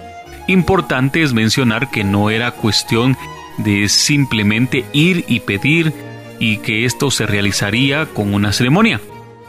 Importante 0.47 1.23
es 1.23 1.33
mencionar 1.33 1.89
que 1.89 2.03
no 2.03 2.29
era 2.29 2.51
cuestión 2.51 3.17
de 3.57 3.89
simplemente 3.89 4.85
ir 4.93 5.25
y 5.27 5.39
pedir 5.39 5.93
y 6.39 6.57
que 6.57 6.85
esto 6.85 7.09
se 7.09 7.25
realizaría 7.25 8.05
con 8.05 8.33
una 8.33 8.53
ceremonia. 8.53 9.01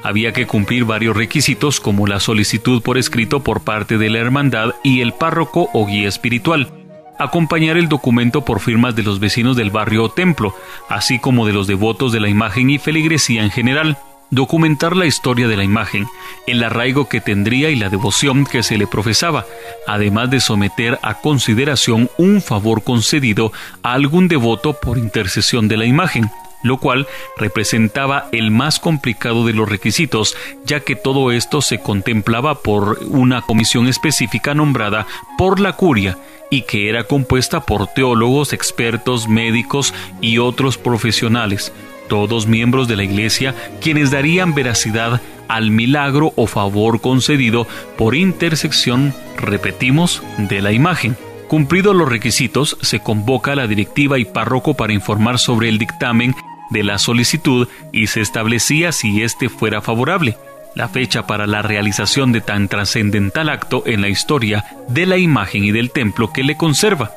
Había 0.02 0.32
que 0.32 0.46
cumplir 0.46 0.84
varios 0.84 1.16
requisitos 1.16 1.80
como 1.80 2.06
la 2.06 2.18
solicitud 2.18 2.80
por 2.82 2.96
escrito 2.96 3.40
por 3.40 3.60
parte 3.60 3.98
de 3.98 4.08
la 4.08 4.20
hermandad 4.20 4.70
y 4.82 5.02
el 5.02 5.12
párroco 5.12 5.68
o 5.74 5.86
guía 5.86 6.08
espiritual 6.08 6.77
acompañar 7.18 7.76
el 7.76 7.88
documento 7.88 8.44
por 8.44 8.60
firmas 8.60 8.94
de 8.96 9.02
los 9.02 9.20
vecinos 9.20 9.56
del 9.56 9.70
barrio 9.70 10.04
o 10.04 10.10
templo, 10.10 10.54
así 10.88 11.18
como 11.18 11.46
de 11.46 11.52
los 11.52 11.66
devotos 11.66 12.12
de 12.12 12.20
la 12.20 12.28
imagen 12.28 12.70
y 12.70 12.78
feligresía 12.78 13.42
en 13.42 13.50
general, 13.50 13.98
documentar 14.30 14.96
la 14.96 15.06
historia 15.06 15.48
de 15.48 15.56
la 15.56 15.64
imagen, 15.64 16.06
el 16.46 16.62
arraigo 16.62 17.08
que 17.08 17.20
tendría 17.20 17.70
y 17.70 17.76
la 17.76 17.88
devoción 17.88 18.44
que 18.44 18.62
se 18.62 18.76
le 18.76 18.86
profesaba, 18.86 19.46
además 19.86 20.30
de 20.30 20.40
someter 20.40 20.98
a 21.02 21.14
consideración 21.14 22.10
un 22.18 22.42
favor 22.42 22.82
concedido 22.82 23.52
a 23.82 23.92
algún 23.92 24.28
devoto 24.28 24.74
por 24.74 24.98
intercesión 24.98 25.68
de 25.68 25.76
la 25.76 25.86
imagen, 25.86 26.30
lo 26.62 26.78
cual 26.78 27.06
representaba 27.36 28.28
el 28.32 28.50
más 28.50 28.80
complicado 28.80 29.46
de 29.46 29.52
los 29.52 29.68
requisitos, 29.68 30.36
ya 30.64 30.80
que 30.80 30.96
todo 30.96 31.30
esto 31.30 31.62
se 31.62 31.80
contemplaba 31.80 32.56
por 32.56 32.98
una 33.08 33.42
comisión 33.42 33.86
específica 33.86 34.54
nombrada 34.54 35.06
por 35.38 35.60
la 35.60 35.74
curia 35.74 36.18
y 36.50 36.62
que 36.62 36.88
era 36.88 37.04
compuesta 37.04 37.60
por 37.60 37.86
teólogos, 37.88 38.52
expertos, 38.52 39.28
médicos 39.28 39.94
y 40.20 40.38
otros 40.38 40.78
profesionales, 40.78 41.72
todos 42.08 42.46
miembros 42.46 42.88
de 42.88 42.96
la 42.96 43.04
Iglesia, 43.04 43.54
quienes 43.80 44.10
darían 44.10 44.54
veracidad 44.54 45.20
al 45.48 45.70
milagro 45.70 46.32
o 46.36 46.46
favor 46.46 47.00
concedido 47.00 47.66
por 47.96 48.14
intersección, 48.14 49.14
repetimos, 49.36 50.22
de 50.36 50.62
la 50.62 50.72
imagen. 50.72 51.16
Cumplidos 51.48 51.96
los 51.96 52.08
requisitos, 52.08 52.76
se 52.82 53.00
convoca 53.00 53.52
a 53.52 53.56
la 53.56 53.66
directiva 53.66 54.18
y 54.18 54.24
párroco 54.24 54.74
para 54.74 54.92
informar 54.92 55.38
sobre 55.38 55.68
el 55.68 55.78
dictamen 55.78 56.34
de 56.70 56.84
la 56.84 56.98
solicitud 56.98 57.66
y 57.92 58.08
se 58.08 58.20
establecía 58.20 58.92
si 58.92 59.22
éste 59.22 59.48
fuera 59.48 59.80
favorable 59.80 60.36
la 60.74 60.88
fecha 60.88 61.26
para 61.26 61.46
la 61.46 61.62
realización 61.62 62.32
de 62.32 62.40
tan 62.40 62.68
trascendental 62.68 63.48
acto 63.48 63.82
en 63.86 64.00
la 64.00 64.08
historia 64.08 64.64
de 64.88 65.06
la 65.06 65.16
imagen 65.16 65.64
y 65.64 65.72
del 65.72 65.90
templo 65.90 66.32
que 66.32 66.44
le 66.44 66.56
conserva. 66.56 67.12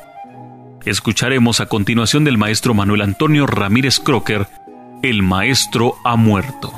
Escucharemos 0.84 1.60
a 1.60 1.66
continuación 1.66 2.24
del 2.24 2.38
maestro 2.38 2.74
Manuel 2.74 3.02
Antonio 3.02 3.46
Ramírez 3.46 4.00
Crocker, 4.00 4.48
El 5.02 5.22
Maestro 5.22 5.94
ha 6.04 6.16
muerto. 6.16 6.72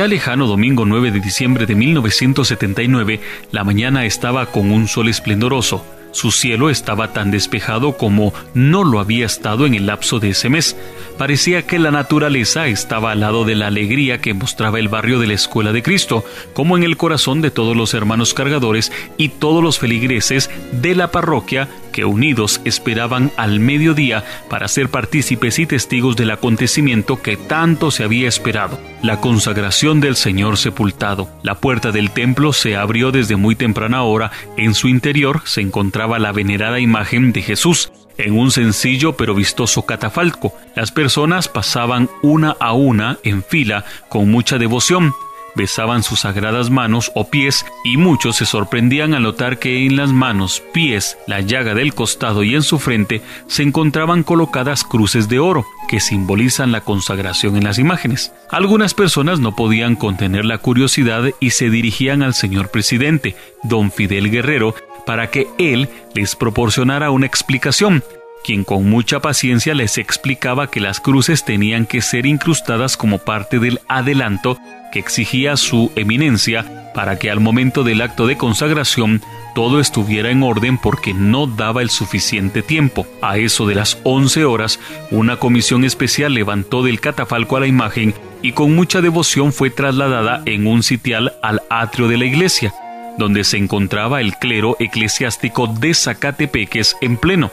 Ya 0.00 0.08
lejano 0.08 0.46
domingo 0.46 0.86
9 0.86 1.10
de 1.10 1.20
diciembre 1.20 1.66
de 1.66 1.74
1979, 1.74 3.20
la 3.52 3.64
mañana 3.64 4.06
estaba 4.06 4.46
con 4.46 4.70
un 4.70 4.88
sol 4.88 5.10
esplendoroso. 5.10 5.84
Su 6.12 6.32
cielo 6.32 6.70
estaba 6.70 7.12
tan 7.12 7.30
despejado 7.30 7.98
como 7.98 8.32
no 8.54 8.82
lo 8.82 8.98
había 8.98 9.26
estado 9.26 9.66
en 9.66 9.74
el 9.74 9.84
lapso 9.84 10.18
de 10.18 10.30
ese 10.30 10.48
mes. 10.48 10.74
Parecía 11.18 11.66
que 11.66 11.78
la 11.78 11.90
naturaleza 11.90 12.66
estaba 12.66 13.12
al 13.12 13.20
lado 13.20 13.44
de 13.44 13.56
la 13.56 13.66
alegría 13.66 14.22
que 14.22 14.32
mostraba 14.32 14.78
el 14.78 14.88
barrio 14.88 15.18
de 15.18 15.26
la 15.26 15.34
Escuela 15.34 15.70
de 15.70 15.82
Cristo, 15.82 16.24
como 16.54 16.78
en 16.78 16.82
el 16.82 16.96
corazón 16.96 17.42
de 17.42 17.50
todos 17.50 17.76
los 17.76 17.92
hermanos 17.92 18.32
cargadores 18.32 18.90
y 19.18 19.28
todos 19.28 19.62
los 19.62 19.78
feligreses 19.78 20.48
de 20.72 20.94
la 20.94 21.10
parroquia 21.10 21.68
que 21.90 22.04
unidos 22.04 22.60
esperaban 22.64 23.30
al 23.36 23.60
mediodía 23.60 24.24
para 24.48 24.68
ser 24.68 24.88
partícipes 24.88 25.58
y 25.58 25.66
testigos 25.66 26.16
del 26.16 26.30
acontecimiento 26.30 27.22
que 27.22 27.36
tanto 27.36 27.90
se 27.90 28.04
había 28.04 28.28
esperado, 28.28 28.78
la 29.02 29.20
consagración 29.20 30.00
del 30.00 30.16
Señor 30.16 30.56
sepultado. 30.56 31.28
La 31.42 31.56
puerta 31.56 31.92
del 31.92 32.10
templo 32.10 32.52
se 32.52 32.76
abrió 32.76 33.12
desde 33.12 33.36
muy 33.36 33.54
temprana 33.54 34.02
hora, 34.02 34.30
en 34.56 34.74
su 34.74 34.88
interior 34.88 35.42
se 35.44 35.60
encontraba 35.60 36.18
la 36.18 36.32
venerada 36.32 36.80
imagen 36.80 37.32
de 37.32 37.42
Jesús, 37.42 37.92
en 38.18 38.38
un 38.38 38.50
sencillo 38.50 39.16
pero 39.16 39.34
vistoso 39.34 39.82
catafalco. 39.82 40.54
Las 40.74 40.92
personas 40.92 41.48
pasaban 41.48 42.08
una 42.22 42.56
a 42.60 42.72
una 42.72 43.18
en 43.22 43.42
fila 43.42 43.84
con 44.08 44.30
mucha 44.30 44.58
devoción 44.58 45.14
besaban 45.54 46.02
sus 46.02 46.20
sagradas 46.20 46.70
manos 46.70 47.10
o 47.14 47.28
pies 47.28 47.64
y 47.84 47.96
muchos 47.96 48.36
se 48.36 48.46
sorprendían 48.46 49.14
al 49.14 49.22
notar 49.22 49.58
que 49.58 49.86
en 49.86 49.96
las 49.96 50.12
manos, 50.12 50.62
pies, 50.72 51.16
la 51.26 51.40
llaga 51.40 51.74
del 51.74 51.94
costado 51.94 52.42
y 52.42 52.54
en 52.54 52.62
su 52.62 52.78
frente 52.78 53.22
se 53.46 53.62
encontraban 53.62 54.22
colocadas 54.22 54.84
cruces 54.84 55.28
de 55.28 55.38
oro 55.38 55.64
que 55.88 56.00
simbolizan 56.00 56.72
la 56.72 56.82
consagración 56.82 57.56
en 57.56 57.64
las 57.64 57.78
imágenes. 57.78 58.32
Algunas 58.50 58.94
personas 58.94 59.40
no 59.40 59.56
podían 59.56 59.96
contener 59.96 60.44
la 60.44 60.58
curiosidad 60.58 61.24
y 61.40 61.50
se 61.50 61.70
dirigían 61.70 62.22
al 62.22 62.34
señor 62.34 62.70
presidente, 62.70 63.36
don 63.62 63.90
Fidel 63.90 64.30
Guerrero, 64.30 64.74
para 65.06 65.30
que 65.30 65.48
él 65.58 65.88
les 66.14 66.36
proporcionara 66.36 67.10
una 67.10 67.26
explicación, 67.26 68.04
quien 68.44 68.64
con 68.64 68.88
mucha 68.88 69.20
paciencia 69.20 69.74
les 69.74 69.98
explicaba 69.98 70.70
que 70.70 70.80
las 70.80 71.00
cruces 71.00 71.44
tenían 71.44 71.86
que 71.86 72.00
ser 72.00 72.26
incrustadas 72.26 72.96
como 72.96 73.18
parte 73.18 73.58
del 73.58 73.80
adelanto 73.88 74.58
que 74.92 74.98
exigía 74.98 75.56
su 75.56 75.92
eminencia 75.94 76.92
para 76.94 77.18
que 77.18 77.30
al 77.30 77.40
momento 77.40 77.84
del 77.84 78.00
acto 78.00 78.26
de 78.26 78.36
consagración 78.36 79.22
todo 79.54 79.80
estuviera 79.80 80.30
en 80.30 80.42
orden 80.42 80.78
porque 80.78 81.12
no 81.14 81.46
daba 81.46 81.82
el 81.82 81.90
suficiente 81.90 82.62
tiempo. 82.62 83.06
A 83.20 83.38
eso 83.38 83.66
de 83.66 83.74
las 83.74 83.98
11 84.04 84.44
horas, 84.44 84.80
una 85.10 85.36
comisión 85.36 85.84
especial 85.84 86.34
levantó 86.34 86.82
del 86.82 87.00
catafalco 87.00 87.56
a 87.56 87.60
la 87.60 87.66
imagen 87.66 88.14
y 88.42 88.52
con 88.52 88.74
mucha 88.74 89.00
devoción 89.00 89.52
fue 89.52 89.70
trasladada 89.70 90.42
en 90.46 90.66
un 90.66 90.82
sitial 90.82 91.34
al 91.42 91.62
atrio 91.68 92.08
de 92.08 92.16
la 92.16 92.24
iglesia, 92.24 92.72
donde 93.18 93.44
se 93.44 93.58
encontraba 93.58 94.20
el 94.20 94.34
clero 94.36 94.76
eclesiástico 94.78 95.66
de 95.66 95.94
Zacatepeques 95.94 96.96
en 97.00 97.16
pleno 97.16 97.50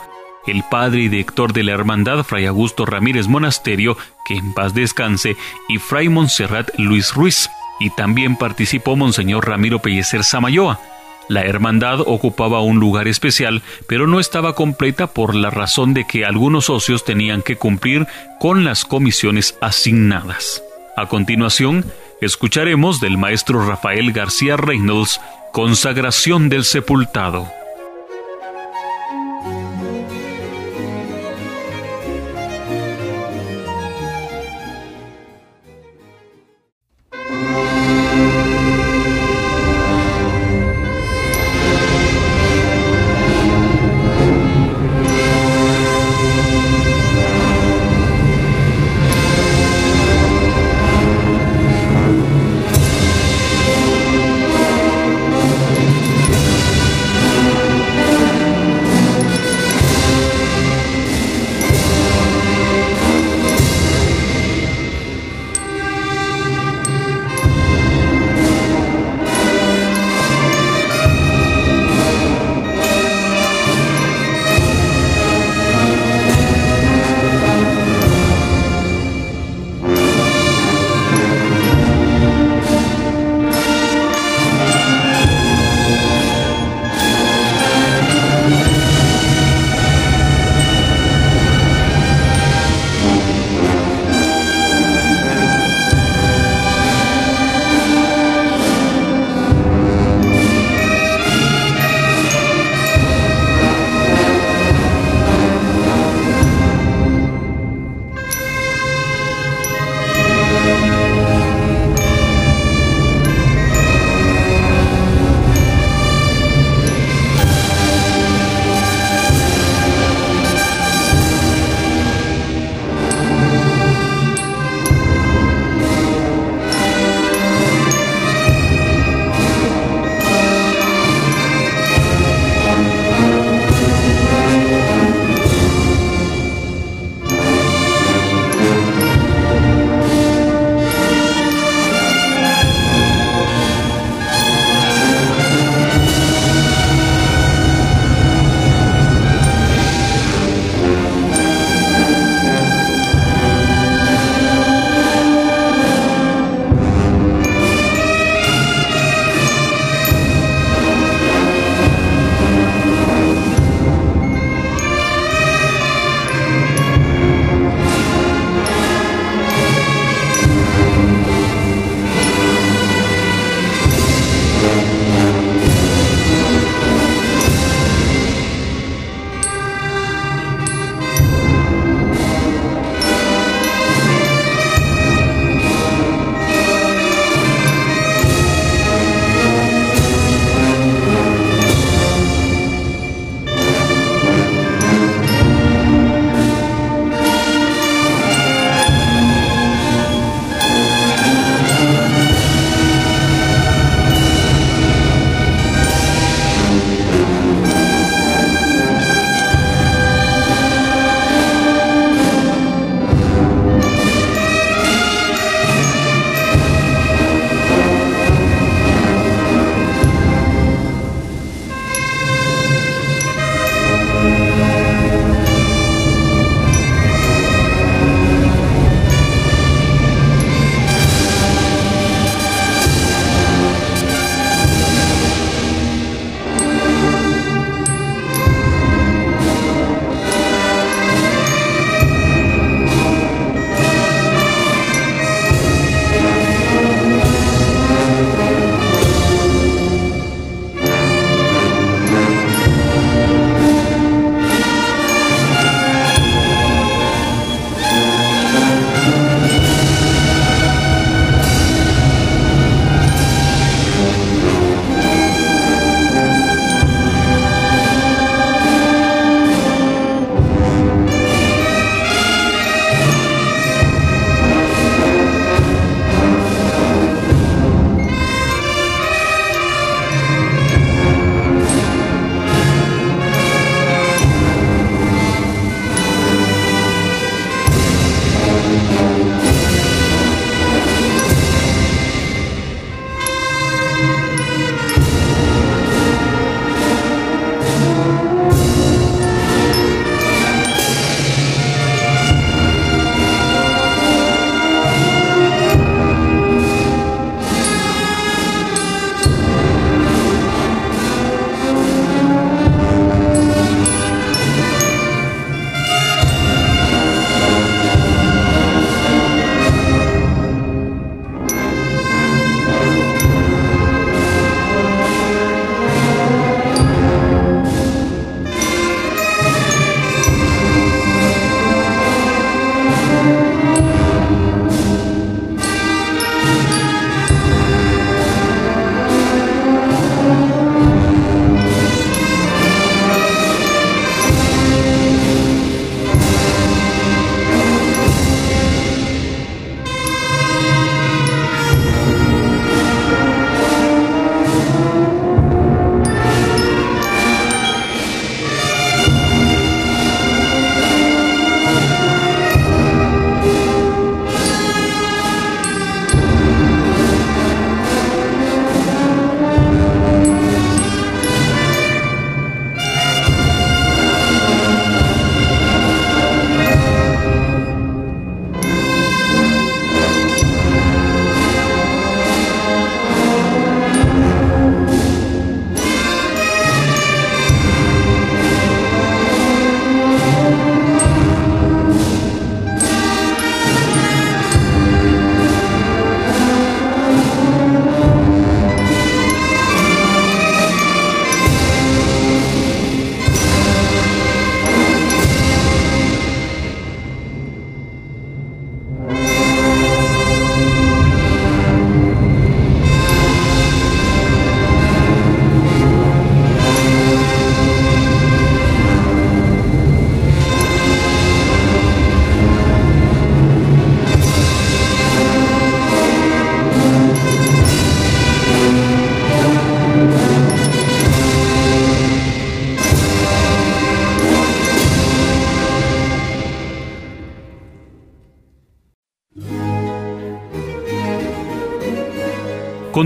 el 0.47 0.63
padre 0.63 1.01
y 1.01 1.09
director 1.09 1.53
de 1.53 1.63
la 1.63 1.73
hermandad, 1.73 2.23
Fray 2.23 2.45
Augusto 2.45 2.85
Ramírez 2.85 3.27
Monasterio, 3.27 3.97
que 4.25 4.35
en 4.35 4.53
paz 4.53 4.73
descanse, 4.73 5.35
y 5.67 5.77
Fray 5.77 6.09
Montserrat 6.09 6.69
Luis 6.77 7.13
Ruiz, 7.13 7.49
y 7.79 7.89
también 7.91 8.35
participó 8.35 8.95
Monseñor 8.95 9.47
Ramiro 9.47 9.79
Pellecer 9.79 10.23
Samayoa. 10.23 10.79
La 11.27 11.43
hermandad 11.43 11.99
ocupaba 12.01 12.61
un 12.61 12.79
lugar 12.79 13.07
especial, 13.07 13.61
pero 13.87 14.07
no 14.07 14.19
estaba 14.19 14.55
completa 14.55 15.07
por 15.07 15.35
la 15.35 15.49
razón 15.49 15.93
de 15.93 16.05
que 16.05 16.25
algunos 16.25 16.65
socios 16.65 17.03
tenían 17.03 17.41
que 17.41 17.57
cumplir 17.57 18.07
con 18.39 18.63
las 18.63 18.85
comisiones 18.85 19.57
asignadas. 19.59 20.63
A 20.95 21.07
continuación, 21.07 21.85
escucharemos 22.21 23.01
del 23.01 23.17
maestro 23.17 23.67
Rafael 23.67 24.13
García 24.13 24.55
Reynolds, 24.55 25.19
Consagración 25.51 26.49
del 26.49 26.63
Sepultado. 26.63 27.47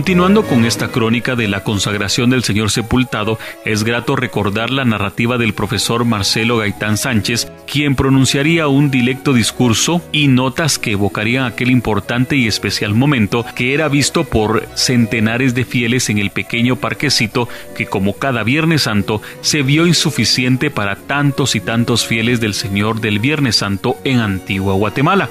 Continuando 0.01 0.41
con 0.47 0.65
esta 0.65 0.87
crónica 0.87 1.35
de 1.35 1.47
la 1.47 1.63
consagración 1.63 2.31
del 2.31 2.43
Señor 2.43 2.71
sepultado, 2.71 3.37
es 3.65 3.83
grato 3.83 4.15
recordar 4.15 4.71
la 4.71 4.83
narrativa 4.83 5.37
del 5.37 5.53
profesor 5.53 6.05
Marcelo 6.05 6.57
Gaitán 6.57 6.97
Sánchez, 6.97 7.51
quien 7.67 7.93
pronunciaría 7.93 8.67
un 8.67 8.89
dilecto 8.89 9.31
discurso 9.31 10.01
y 10.11 10.27
notas 10.27 10.79
que 10.79 10.93
evocarían 10.93 11.45
aquel 11.45 11.69
importante 11.69 12.35
y 12.35 12.47
especial 12.47 12.95
momento 12.95 13.45
que 13.55 13.75
era 13.75 13.89
visto 13.89 14.23
por 14.23 14.67
centenares 14.73 15.53
de 15.53 15.65
fieles 15.65 16.09
en 16.09 16.17
el 16.17 16.31
pequeño 16.31 16.77
parquecito 16.77 17.47
que 17.77 17.85
como 17.85 18.13
cada 18.13 18.41
Viernes 18.41 18.81
Santo 18.81 19.21
se 19.41 19.61
vio 19.61 19.85
insuficiente 19.85 20.71
para 20.71 20.95
tantos 20.95 21.55
y 21.55 21.59
tantos 21.59 22.07
fieles 22.07 22.39
del 22.41 22.55
Señor 22.55 23.01
del 23.01 23.19
Viernes 23.19 23.57
Santo 23.57 23.97
en 24.03 24.17
Antigua 24.17 24.73
Guatemala 24.73 25.29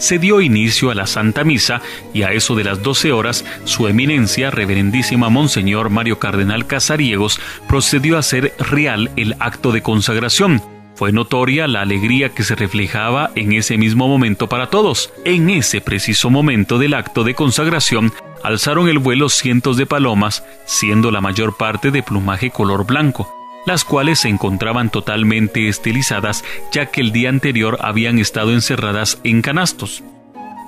se 0.00 0.18
dio 0.18 0.40
inicio 0.40 0.90
a 0.90 0.94
la 0.94 1.06
Santa 1.06 1.44
Misa 1.44 1.82
y 2.12 2.22
a 2.22 2.32
eso 2.32 2.56
de 2.56 2.64
las 2.64 2.82
doce 2.82 3.12
horas, 3.12 3.44
su 3.64 3.86
eminencia, 3.86 4.50
reverendísima 4.50 5.28
Monseñor 5.28 5.90
Mario 5.90 6.18
Cardenal 6.18 6.66
Casariegos, 6.66 7.38
procedió 7.68 8.16
a 8.16 8.20
hacer 8.20 8.54
real 8.58 9.10
el 9.16 9.36
acto 9.38 9.70
de 9.72 9.82
consagración. 9.82 10.62
Fue 10.96 11.12
notoria 11.12 11.66
la 11.66 11.82
alegría 11.82 12.30
que 12.30 12.42
se 12.42 12.56
reflejaba 12.56 13.30
en 13.34 13.52
ese 13.52 13.78
mismo 13.78 14.08
momento 14.08 14.48
para 14.48 14.68
todos. 14.68 15.12
En 15.24 15.48
ese 15.48 15.80
preciso 15.80 16.30
momento 16.30 16.78
del 16.78 16.94
acto 16.94 17.22
de 17.22 17.34
consagración, 17.34 18.12
alzaron 18.42 18.88
el 18.88 18.98
vuelo 18.98 19.28
cientos 19.28 19.76
de 19.76 19.86
palomas, 19.86 20.44
siendo 20.66 21.10
la 21.10 21.20
mayor 21.20 21.56
parte 21.56 21.90
de 21.90 22.02
plumaje 22.02 22.50
color 22.50 22.86
blanco 22.86 23.39
las 23.66 23.84
cuales 23.84 24.20
se 24.20 24.28
encontraban 24.28 24.90
totalmente 24.90 25.68
estilizadas 25.68 26.44
ya 26.72 26.86
que 26.86 27.00
el 27.00 27.12
día 27.12 27.28
anterior 27.28 27.78
habían 27.80 28.18
estado 28.18 28.52
encerradas 28.52 29.20
en 29.24 29.42
canastos. 29.42 30.02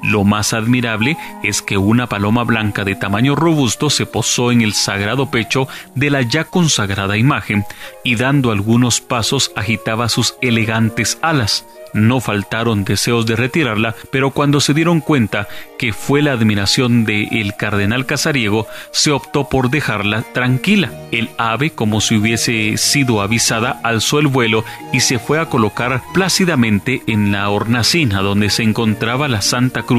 Lo 0.03 0.24
más 0.24 0.53
admirable 0.53 1.16
es 1.44 1.62
que 1.62 1.78
una 1.78 2.09
paloma 2.09 2.42
blanca 2.42 2.84
de 2.84 2.96
tamaño 2.96 3.36
robusto 3.36 3.88
se 3.88 4.05
posó 4.05 4.50
en 4.50 4.61
el 4.61 4.72
sagrado 4.72 5.30
pecho 5.30 5.68
de 5.94 6.11
la 6.11 6.22
ya 6.22 6.44
consagrada 6.44 7.16
imagen 7.16 7.64
y 8.03 8.16
dando 8.16 8.50
algunos 8.50 9.00
pasos 9.00 9.53
agitaba 9.55 10.09
sus 10.09 10.34
elegantes 10.42 11.18
alas. 11.22 11.64
No 11.94 12.20
faltaron 12.20 12.84
deseos 12.84 13.26
de 13.26 13.36
retirarla, 13.36 13.94
pero 14.11 14.30
cuando 14.30 14.61
se 14.61 14.72
dieron 14.72 15.00
cuenta 15.00 15.46
que 15.78 15.92
fue 15.92 16.22
la 16.22 16.32
admiración 16.32 17.05
de 17.05 17.24
el 17.24 17.55
cardenal 17.55 18.07
Casariego, 18.07 18.66
se 18.92 19.11
optó 19.11 19.50
por 19.50 19.68
dejarla 19.68 20.22
tranquila. 20.32 20.90
El 21.11 21.28
ave, 21.36 21.68
como 21.68 22.00
si 22.00 22.16
hubiese 22.16 22.78
sido 22.78 23.20
avisada, 23.20 23.78
alzó 23.84 24.20
el 24.20 24.28
vuelo 24.28 24.64
y 24.94 25.00
se 25.00 25.18
fue 25.18 25.38
a 25.38 25.50
colocar 25.50 26.00
plácidamente 26.14 27.03
en 27.07 27.30
la 27.30 27.50
hornacina 27.50 28.22
donde 28.22 28.48
se 28.48 28.62
encontraba 28.62 29.28
la 29.28 29.42
Santa 29.42 29.82
Cruz 29.82 29.91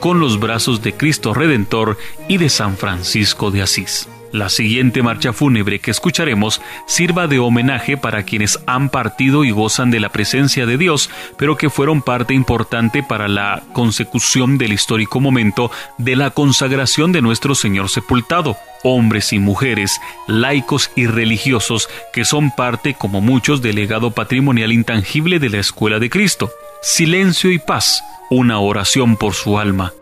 con 0.00 0.20
los 0.20 0.40
brazos 0.40 0.82
de 0.82 0.94
Cristo 0.94 1.34
Redentor 1.34 1.98
y 2.28 2.38
de 2.38 2.48
San 2.48 2.76
Francisco 2.76 3.50
de 3.50 3.62
Asís. 3.62 4.08
La 4.32 4.48
siguiente 4.48 5.00
marcha 5.02 5.32
fúnebre 5.32 5.78
que 5.78 5.92
escucharemos 5.92 6.60
sirva 6.86 7.28
de 7.28 7.38
homenaje 7.38 7.96
para 7.96 8.24
quienes 8.24 8.58
han 8.66 8.88
partido 8.88 9.44
y 9.44 9.52
gozan 9.52 9.92
de 9.92 10.00
la 10.00 10.08
presencia 10.08 10.66
de 10.66 10.76
Dios, 10.76 11.08
pero 11.36 11.56
que 11.56 11.70
fueron 11.70 12.02
parte 12.02 12.34
importante 12.34 13.04
para 13.04 13.28
la 13.28 13.62
consecución 13.72 14.58
del 14.58 14.72
histórico 14.72 15.20
momento 15.20 15.70
de 15.98 16.16
la 16.16 16.30
consagración 16.30 17.12
de 17.12 17.22
nuestro 17.22 17.54
Señor 17.54 17.90
sepultado 17.90 18.56
hombres 18.84 19.32
y 19.32 19.38
mujeres, 19.38 20.00
laicos 20.28 20.90
y 20.94 21.06
religiosos, 21.06 21.88
que 22.12 22.24
son 22.24 22.50
parte, 22.50 22.94
como 22.94 23.20
muchos, 23.20 23.62
del 23.62 23.76
legado 23.76 24.10
patrimonial 24.12 24.72
intangible 24.72 25.40
de 25.40 25.48
la 25.48 25.58
Escuela 25.58 25.98
de 25.98 26.10
Cristo. 26.10 26.50
Silencio 26.86 27.50
y 27.50 27.58
paz, 27.58 28.04
una 28.28 28.58
oración 28.60 29.16
por 29.16 29.32
su 29.32 29.58
alma. 29.58 29.94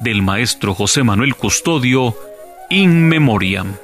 Del 0.00 0.22
maestro 0.22 0.74
José 0.74 1.02
Manuel 1.02 1.34
Custodio, 1.34 2.16
in 2.70 3.08
memoriam. 3.08 3.74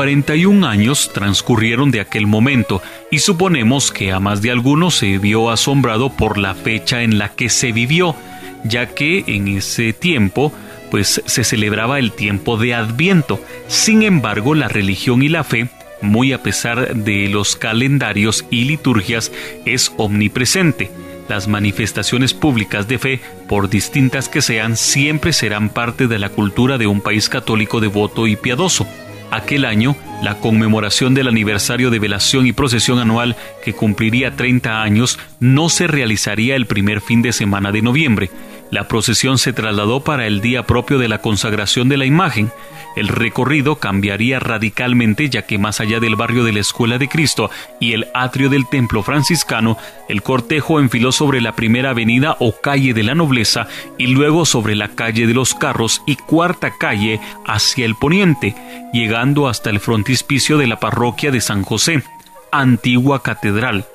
41 0.00 0.66
años 0.66 1.10
transcurrieron 1.12 1.90
de 1.90 2.00
aquel 2.00 2.26
momento 2.26 2.80
y 3.10 3.18
suponemos 3.18 3.92
que 3.92 4.12
a 4.12 4.18
más 4.18 4.40
de 4.40 4.50
alguno 4.50 4.90
se 4.90 5.18
vio 5.18 5.50
asombrado 5.50 6.08
por 6.08 6.38
la 6.38 6.54
fecha 6.54 7.02
en 7.02 7.18
la 7.18 7.28
que 7.28 7.50
se 7.50 7.70
vivió, 7.72 8.16
ya 8.64 8.86
que 8.86 9.24
en 9.26 9.46
ese 9.48 9.92
tiempo 9.92 10.54
pues 10.90 11.20
se 11.26 11.44
celebraba 11.44 11.98
el 11.98 12.12
tiempo 12.12 12.56
de 12.56 12.72
Adviento. 12.72 13.44
Sin 13.68 14.02
embargo, 14.02 14.54
la 14.54 14.68
religión 14.68 15.22
y 15.22 15.28
la 15.28 15.44
fe, 15.44 15.68
muy 16.00 16.32
a 16.32 16.42
pesar 16.42 16.94
de 16.94 17.28
los 17.28 17.54
calendarios 17.54 18.46
y 18.48 18.64
liturgias, 18.64 19.30
es 19.66 19.92
omnipresente. 19.98 20.90
Las 21.28 21.46
manifestaciones 21.46 22.32
públicas 22.32 22.88
de 22.88 22.98
fe, 22.98 23.20
por 23.50 23.68
distintas 23.68 24.30
que 24.30 24.40
sean, 24.40 24.78
siempre 24.78 25.34
serán 25.34 25.68
parte 25.68 26.06
de 26.06 26.18
la 26.18 26.30
cultura 26.30 26.78
de 26.78 26.86
un 26.86 27.02
país 27.02 27.28
católico 27.28 27.80
devoto 27.80 28.26
y 28.26 28.36
piadoso. 28.36 28.86
Aquel 29.30 29.64
año, 29.64 29.96
la 30.22 30.36
conmemoración 30.38 31.14
del 31.14 31.28
aniversario 31.28 31.90
de 31.90 31.98
velación 31.98 32.46
y 32.46 32.52
procesión 32.52 32.98
anual, 32.98 33.36
que 33.64 33.72
cumpliría 33.72 34.36
30 34.36 34.82
años, 34.82 35.18
no 35.38 35.68
se 35.68 35.86
realizaría 35.86 36.56
el 36.56 36.66
primer 36.66 37.00
fin 37.00 37.22
de 37.22 37.32
semana 37.32 37.70
de 37.70 37.82
noviembre. 37.82 38.30
La 38.70 38.86
procesión 38.86 39.38
se 39.38 39.52
trasladó 39.52 40.00
para 40.00 40.26
el 40.26 40.40
día 40.40 40.62
propio 40.62 40.98
de 40.98 41.08
la 41.08 41.18
consagración 41.18 41.88
de 41.88 41.96
la 41.96 42.04
imagen, 42.04 42.52
el 42.96 43.08
recorrido 43.08 43.76
cambiaría 43.76 44.40
radicalmente 44.40 45.28
ya 45.28 45.42
que 45.42 45.58
más 45.58 45.80
allá 45.80 46.00
del 46.00 46.16
barrio 46.16 46.44
de 46.44 46.52
la 46.52 46.60
Escuela 46.60 46.98
de 46.98 47.08
Cristo 47.08 47.50
y 47.78 47.92
el 47.92 48.08
atrio 48.14 48.48
del 48.48 48.68
templo 48.68 49.02
franciscano, 49.02 49.76
el 50.08 50.22
cortejo 50.22 50.80
enfiló 50.80 51.12
sobre 51.12 51.40
la 51.40 51.54
primera 51.54 51.90
avenida 51.90 52.36
o 52.40 52.52
calle 52.60 52.92
de 52.92 53.04
la 53.04 53.14
nobleza 53.14 53.68
y 53.96 54.08
luego 54.08 54.44
sobre 54.44 54.74
la 54.74 54.88
calle 54.88 55.26
de 55.26 55.34
los 55.34 55.54
carros 55.54 56.02
y 56.06 56.16
cuarta 56.16 56.72
calle 56.78 57.20
hacia 57.46 57.86
el 57.86 57.94
poniente, 57.94 58.56
llegando 58.92 59.48
hasta 59.48 59.70
el 59.70 59.78
frontispicio 59.78 60.58
de 60.58 60.66
la 60.66 60.80
parroquia 60.80 61.30
de 61.30 61.40
San 61.40 61.62
José, 61.62 62.02
antigua 62.50 63.22
catedral 63.22 63.86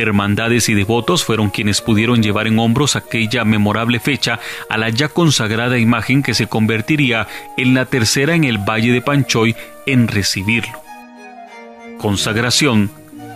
hermandades 0.00 0.68
y 0.68 0.74
devotos 0.74 1.24
fueron 1.24 1.50
quienes 1.50 1.80
pudieron 1.80 2.22
llevar 2.22 2.46
en 2.46 2.58
hombros 2.58 2.96
aquella 2.96 3.44
memorable 3.44 4.00
fecha 4.00 4.40
a 4.68 4.78
la 4.78 4.88
ya 4.88 5.08
consagrada 5.08 5.78
imagen 5.78 6.22
que 6.22 6.34
se 6.34 6.46
convertiría 6.46 7.26
en 7.56 7.74
la 7.74 7.84
tercera 7.84 8.34
en 8.34 8.44
el 8.44 8.58
Valle 8.58 8.92
de 8.92 9.02
Panchoy 9.02 9.56
en 9.86 10.08
recibirlo. 10.08 10.80
Consagración 11.98 12.90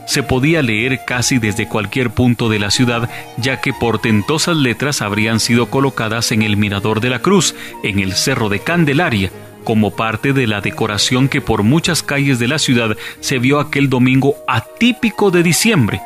se 0.07 0.23
podía 0.23 0.63
leer 0.63 1.01
casi 1.07 1.39
desde 1.39 1.69
cualquier 1.69 2.11
punto 2.11 2.49
de 2.49 2.59
la 2.59 2.71
ciudad, 2.71 3.09
ya 3.39 3.61
que 3.61 3.73
portentosas 3.73 4.57
letras 4.57 5.03
habrían 5.03 5.41
sido 5.41 5.67
colocadas 5.67 6.33
en 6.33 6.43
el 6.43 6.57
Mirador 6.57 7.01
de 7.01 7.11
la 7.11 7.21
Cruz, 7.21 7.55
en 7.83 7.99
el 7.99 8.13
Cerro 8.13 8.49
de 8.49 8.61
Candelaria, 8.61 9.31
como 9.65 9.93
parte 9.95 10.33
de 10.33 10.47
la 10.47 10.61
decoración 10.61 11.29
que 11.29 11.41
por 11.41 11.63
muchas 11.63 12.03
calles 12.03 12.39
de 12.39 12.49
la 12.49 12.59
ciudad 12.59 12.97
se 13.21 13.39
vio 13.39 13.61
aquel 13.61 13.89
domingo 13.89 14.35
atípico 14.49 15.31
de 15.31 15.43
diciembre, 15.43 16.01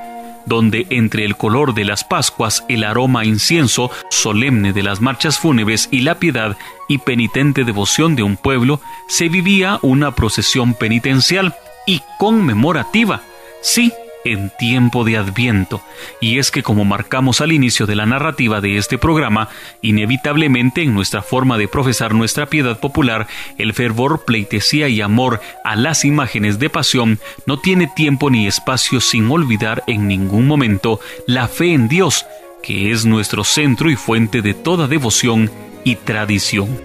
donde 0.47 0.87
entre 0.91 1.25
el 1.25 1.37
color 1.37 1.75
de 1.75 1.85
las 1.85 2.05
Pascuas, 2.05 2.65
el 2.69 2.85
aroma 2.85 3.25
incienso 3.25 3.91
solemne 4.11 4.73
de 4.73 4.83
las 4.83 5.01
marchas 5.01 5.39
fúnebres 5.39 5.89
y 5.91 6.01
la 6.01 6.19
piedad 6.19 6.57
y 6.89 6.99
penitente 6.99 7.65
devoción 7.65 8.17
de 8.17 8.23
un 8.23 8.37
pueblo, 8.37 8.81
se 9.09 9.29
vivía 9.29 9.79
una 9.83 10.15
procesión 10.15 10.75
penitencial 10.75 11.55
y 11.87 12.01
conmemorativa. 12.19 13.21
Sí, 13.61 13.93
en 14.33 14.51
tiempo 14.59 15.05
de 15.05 15.17
Adviento, 15.17 15.83
y 16.21 16.39
es 16.39 16.51
que 16.51 16.63
como 16.63 16.85
marcamos 16.85 17.41
al 17.41 17.53
inicio 17.53 17.87
de 17.87 17.97
la 17.97 18.07
narrativa 18.07 18.61
de 18.61 18.77
este 18.77 18.99
programa, 18.99 19.49
inevitablemente 19.83 20.83
en 20.83 20.95
nuestra 20.95 21.23
forma 21.23 21.59
de 21.59 21.69
profesar 21.69 22.15
nuestra 22.15 22.47
piedad 22.47 22.79
popular, 22.79 23.27
el 23.59 23.73
fervor, 23.73 24.25
pleitesía 24.25 24.89
y 24.89 25.01
amor 25.01 25.41
a 25.65 25.77
las 25.77 26.05
imágenes 26.05 26.59
de 26.59 26.71
pasión 26.71 27.19
no 27.47 27.59
tiene 27.59 27.91
tiempo 27.95 28.31
ni 28.31 28.47
espacio 28.47 29.01
sin 29.01 29.31
olvidar 29.31 29.83
en 29.87 30.09
ningún 30.09 30.47
momento 30.47 31.01
la 31.27 31.49
fe 31.49 31.73
en 31.73 31.89
Dios, 31.89 32.27
que 32.63 32.91
es 32.91 33.05
nuestro 33.05 33.45
centro 33.45 33.91
y 33.91 33.97
fuente 33.97 34.43
de 34.43 34.55
toda 34.55 34.89
devoción 34.89 35.51
y 35.85 35.97
tradición. 35.97 36.81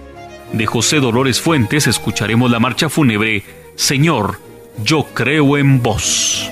De 0.52 0.66
José 0.66 1.00
Dolores 1.00 1.40
Fuentes 1.40 1.86
escucharemos 1.86 2.50
la 2.50 2.60
marcha 2.60 2.88
fúnebre 2.88 3.42
Señor, 3.74 4.38
yo 4.84 5.06
creo 5.14 5.56
en 5.56 5.82
vos. 5.82 6.50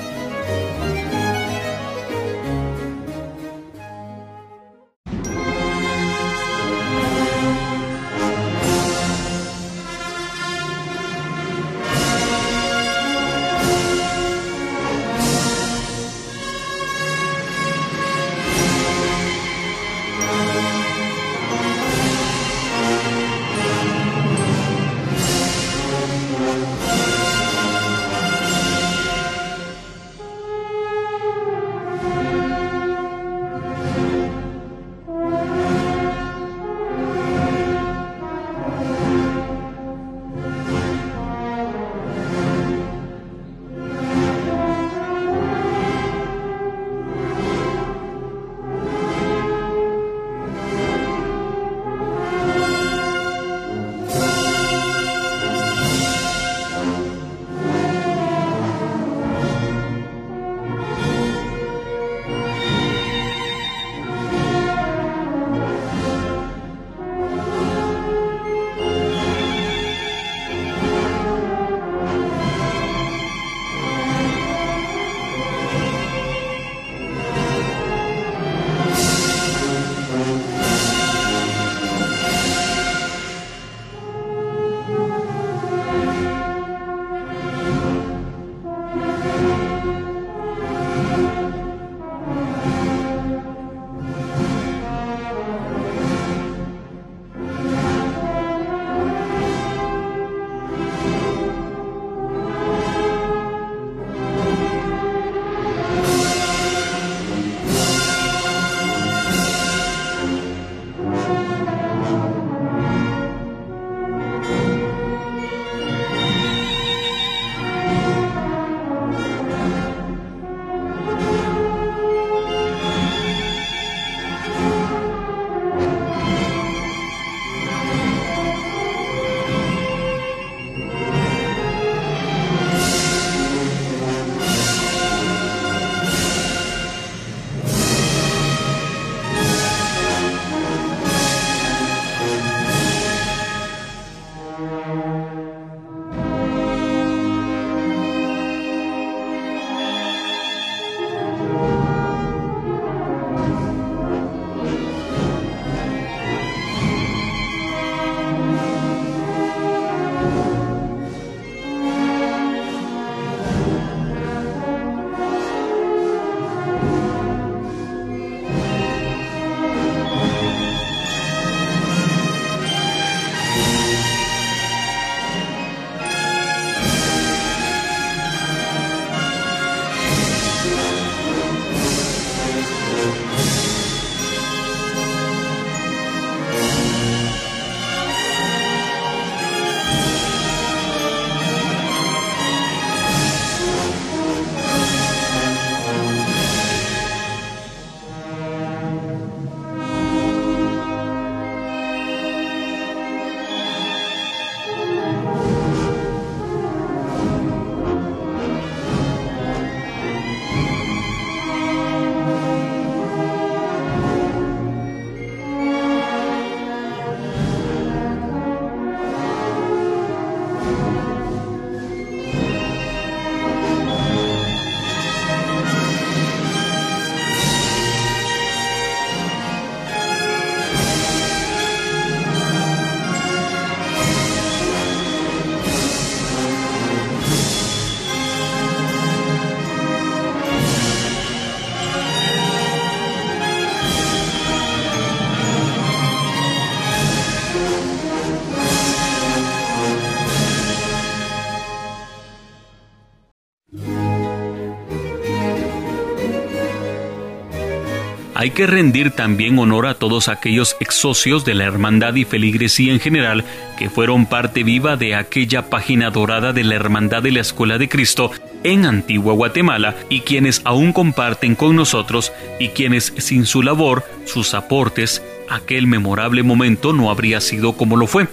Hay 258.41 258.53
que 258.53 258.67
rendir 258.67 259.11
también 259.11 259.59
honor 259.59 259.87
a 259.87 259.93
todos 259.93 260.29
aquellos 260.29 260.75
ex 260.81 260.95
socios 260.95 261.45
de 261.45 261.53
la 261.53 261.65
hermandad 261.65 262.15
y 262.15 262.25
feligresía 262.25 262.91
en 262.91 262.99
general 262.99 263.45
que 263.77 263.91
fueron 263.91 264.25
parte 264.25 264.63
viva 264.63 264.97
de 264.97 265.15
aquella 265.15 265.69
página 265.69 266.11
dorada 266.11 266.55
de 266.55 266.65
la 266.65 266.75
hermandad 266.75 267.23
de 267.23 267.33
la 267.33 267.41
Escuela 267.43 267.77
de 267.77 267.91
Cristo 267.91 268.31
en 268.65 268.87
Antigua 268.87 269.35
Guatemala 269.35 269.95
y 270.09 270.21
quienes 270.21 270.63
aún 270.65 270.95
comparten 270.95 271.55
con 271.55 271.77
nosotros 271.77 272.33
y 272.59 272.69
quienes 272.69 273.13
sin 273.19 273.45
su 273.45 273.63
labor, 273.63 274.05
sus 274.25 274.55
aportes, 274.55 275.23
aquel 275.51 275.87
memorable 275.87 276.43
momento 276.43 276.95
no 276.95 277.11
habría 277.11 277.43
sido 277.43 277.75
como 277.75 277.99
lo 277.99 278.07
fue. 278.07 278.27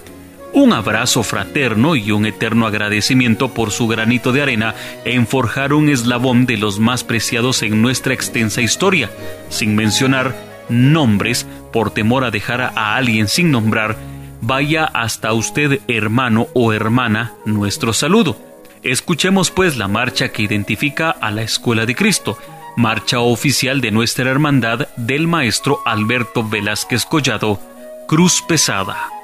Un 0.52 0.72
abrazo 0.72 1.22
fraterno 1.22 1.94
y 1.94 2.10
un 2.10 2.26
eterno 2.26 2.66
agradecimiento 2.66 3.52
por 3.52 3.70
su 3.70 3.86
granito 3.86 4.32
de 4.32 4.42
arena 4.42 4.74
en 5.04 5.26
forjar 5.26 5.72
un 5.72 5.88
eslabón 5.88 6.46
de 6.46 6.56
los 6.56 6.78
más 6.78 7.04
preciados 7.04 7.62
en 7.62 7.82
nuestra 7.82 8.14
extensa 8.14 8.62
historia, 8.62 9.10
sin 9.50 9.76
mencionar 9.76 10.34
nombres 10.68 11.46
por 11.72 11.90
temor 11.90 12.24
a 12.24 12.30
dejar 12.30 12.60
a 12.60 12.96
alguien 12.96 13.28
sin 13.28 13.50
nombrar, 13.50 13.96
vaya 14.40 14.84
hasta 14.84 15.32
usted 15.32 15.80
hermano 15.86 16.48
o 16.54 16.72
hermana 16.72 17.34
nuestro 17.44 17.92
saludo. 17.92 18.36
Escuchemos 18.82 19.50
pues 19.50 19.76
la 19.76 19.88
marcha 19.88 20.30
que 20.30 20.42
identifica 20.42 21.10
a 21.10 21.30
la 21.30 21.42
Escuela 21.42 21.84
de 21.84 21.94
Cristo, 21.94 22.38
marcha 22.76 23.20
oficial 23.20 23.80
de 23.80 23.90
nuestra 23.90 24.30
hermandad 24.30 24.88
del 24.96 25.26
maestro 25.26 25.80
Alberto 25.84 26.48
Velázquez 26.48 27.04
Collado, 27.04 27.60
Cruz 28.06 28.42
Pesada. 28.46 29.17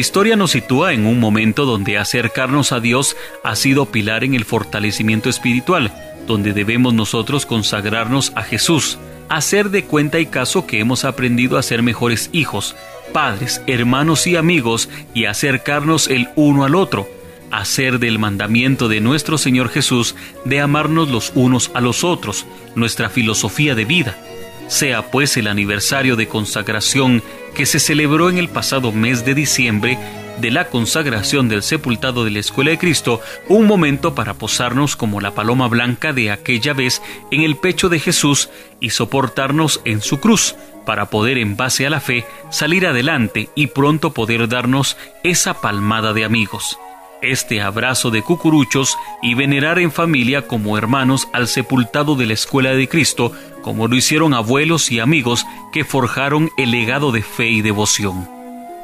Historia 0.00 0.34
nos 0.34 0.50
sitúa 0.50 0.92
en 0.92 1.06
un 1.06 1.20
momento 1.20 1.64
donde 1.64 1.98
acercarnos 1.98 2.72
a 2.72 2.80
Dios 2.80 3.16
ha 3.44 3.54
sido 3.54 3.86
pilar 3.86 4.24
en 4.24 4.34
el 4.34 4.44
fortalecimiento 4.44 5.28
espiritual, 5.28 5.92
donde 6.26 6.52
debemos 6.52 6.94
nosotros 6.94 7.46
consagrarnos 7.46 8.32
a 8.34 8.42
Jesús, 8.42 8.98
hacer 9.28 9.70
de 9.70 9.84
cuenta 9.84 10.18
y 10.18 10.26
caso 10.26 10.66
que 10.66 10.80
hemos 10.80 11.04
aprendido 11.04 11.56
a 11.58 11.62
ser 11.62 11.82
mejores 11.82 12.30
hijos, 12.32 12.74
padres, 13.12 13.62
hermanos 13.66 14.26
y 14.26 14.36
amigos 14.36 14.88
y 15.14 15.26
acercarnos 15.26 16.08
el 16.08 16.28
uno 16.34 16.64
al 16.64 16.74
otro, 16.74 17.08
hacer 17.50 17.98
del 17.98 18.18
mandamiento 18.18 18.88
de 18.88 19.00
nuestro 19.00 19.38
Señor 19.38 19.68
Jesús 19.68 20.14
de 20.44 20.60
amarnos 20.60 21.10
los 21.10 21.32
unos 21.34 21.70
a 21.74 21.80
los 21.80 22.04
otros, 22.04 22.46
nuestra 22.74 23.08
filosofía 23.08 23.74
de 23.74 23.84
vida. 23.84 24.16
Sea 24.70 25.10
pues 25.10 25.36
el 25.36 25.48
aniversario 25.48 26.14
de 26.14 26.28
consagración 26.28 27.24
que 27.56 27.66
se 27.66 27.80
celebró 27.80 28.30
en 28.30 28.38
el 28.38 28.48
pasado 28.48 28.92
mes 28.92 29.24
de 29.24 29.34
diciembre 29.34 29.98
de 30.40 30.52
la 30.52 30.68
consagración 30.68 31.48
del 31.48 31.64
sepultado 31.64 32.24
de 32.24 32.30
la 32.30 32.38
Escuela 32.38 32.70
de 32.70 32.78
Cristo, 32.78 33.20
un 33.48 33.66
momento 33.66 34.14
para 34.14 34.34
posarnos 34.34 34.94
como 34.94 35.20
la 35.20 35.32
paloma 35.32 35.66
blanca 35.66 36.12
de 36.12 36.30
aquella 36.30 36.72
vez 36.72 37.02
en 37.32 37.42
el 37.42 37.56
pecho 37.56 37.88
de 37.88 37.98
Jesús 37.98 38.48
y 38.78 38.90
soportarnos 38.90 39.80
en 39.84 40.02
su 40.02 40.20
cruz, 40.20 40.54
para 40.86 41.10
poder 41.10 41.36
en 41.36 41.56
base 41.56 41.84
a 41.84 41.90
la 41.90 42.00
fe 42.00 42.24
salir 42.50 42.86
adelante 42.86 43.50
y 43.56 43.66
pronto 43.66 44.12
poder 44.12 44.48
darnos 44.48 44.96
esa 45.24 45.60
palmada 45.60 46.12
de 46.12 46.24
amigos 46.24 46.78
este 47.22 47.60
abrazo 47.60 48.10
de 48.10 48.22
cucuruchos 48.22 48.96
y 49.22 49.34
venerar 49.34 49.78
en 49.78 49.92
familia 49.92 50.46
como 50.46 50.78
hermanos 50.78 51.28
al 51.32 51.48
sepultado 51.48 52.14
de 52.14 52.26
la 52.26 52.34
Escuela 52.34 52.72
de 52.72 52.88
Cristo, 52.88 53.32
como 53.62 53.88
lo 53.88 53.96
hicieron 53.96 54.34
abuelos 54.34 54.90
y 54.90 55.00
amigos 55.00 55.44
que 55.72 55.84
forjaron 55.84 56.50
el 56.56 56.70
legado 56.70 57.12
de 57.12 57.22
fe 57.22 57.48
y 57.48 57.62
devoción. 57.62 58.28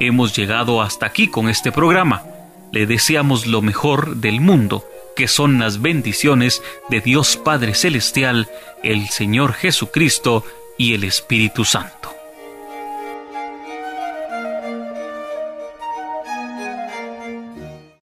Hemos 0.01 0.37
llegado 0.37 0.83
hasta 0.83 1.07
aquí 1.07 1.29
con 1.29 1.49
este 1.49 1.73
programa. 1.73 2.25
Le 2.73 2.87
deseamos 2.87 3.47
lo 3.47 3.63
mejor 3.63 4.17
del 4.17 4.41
mundo, 4.41 4.85
que 5.15 5.29
son 5.29 5.59
las 5.59 5.81
bendiciones 5.81 6.63
de 6.91 7.01
Dios 7.01 7.37
Padre 7.37 7.75
Celestial, 7.75 8.49
el 8.83 9.09
Señor 9.09 9.55
Jesucristo 9.55 10.45
y 10.77 10.93
el 10.93 11.05
Espíritu 11.05 11.65
Santo. 11.65 12.16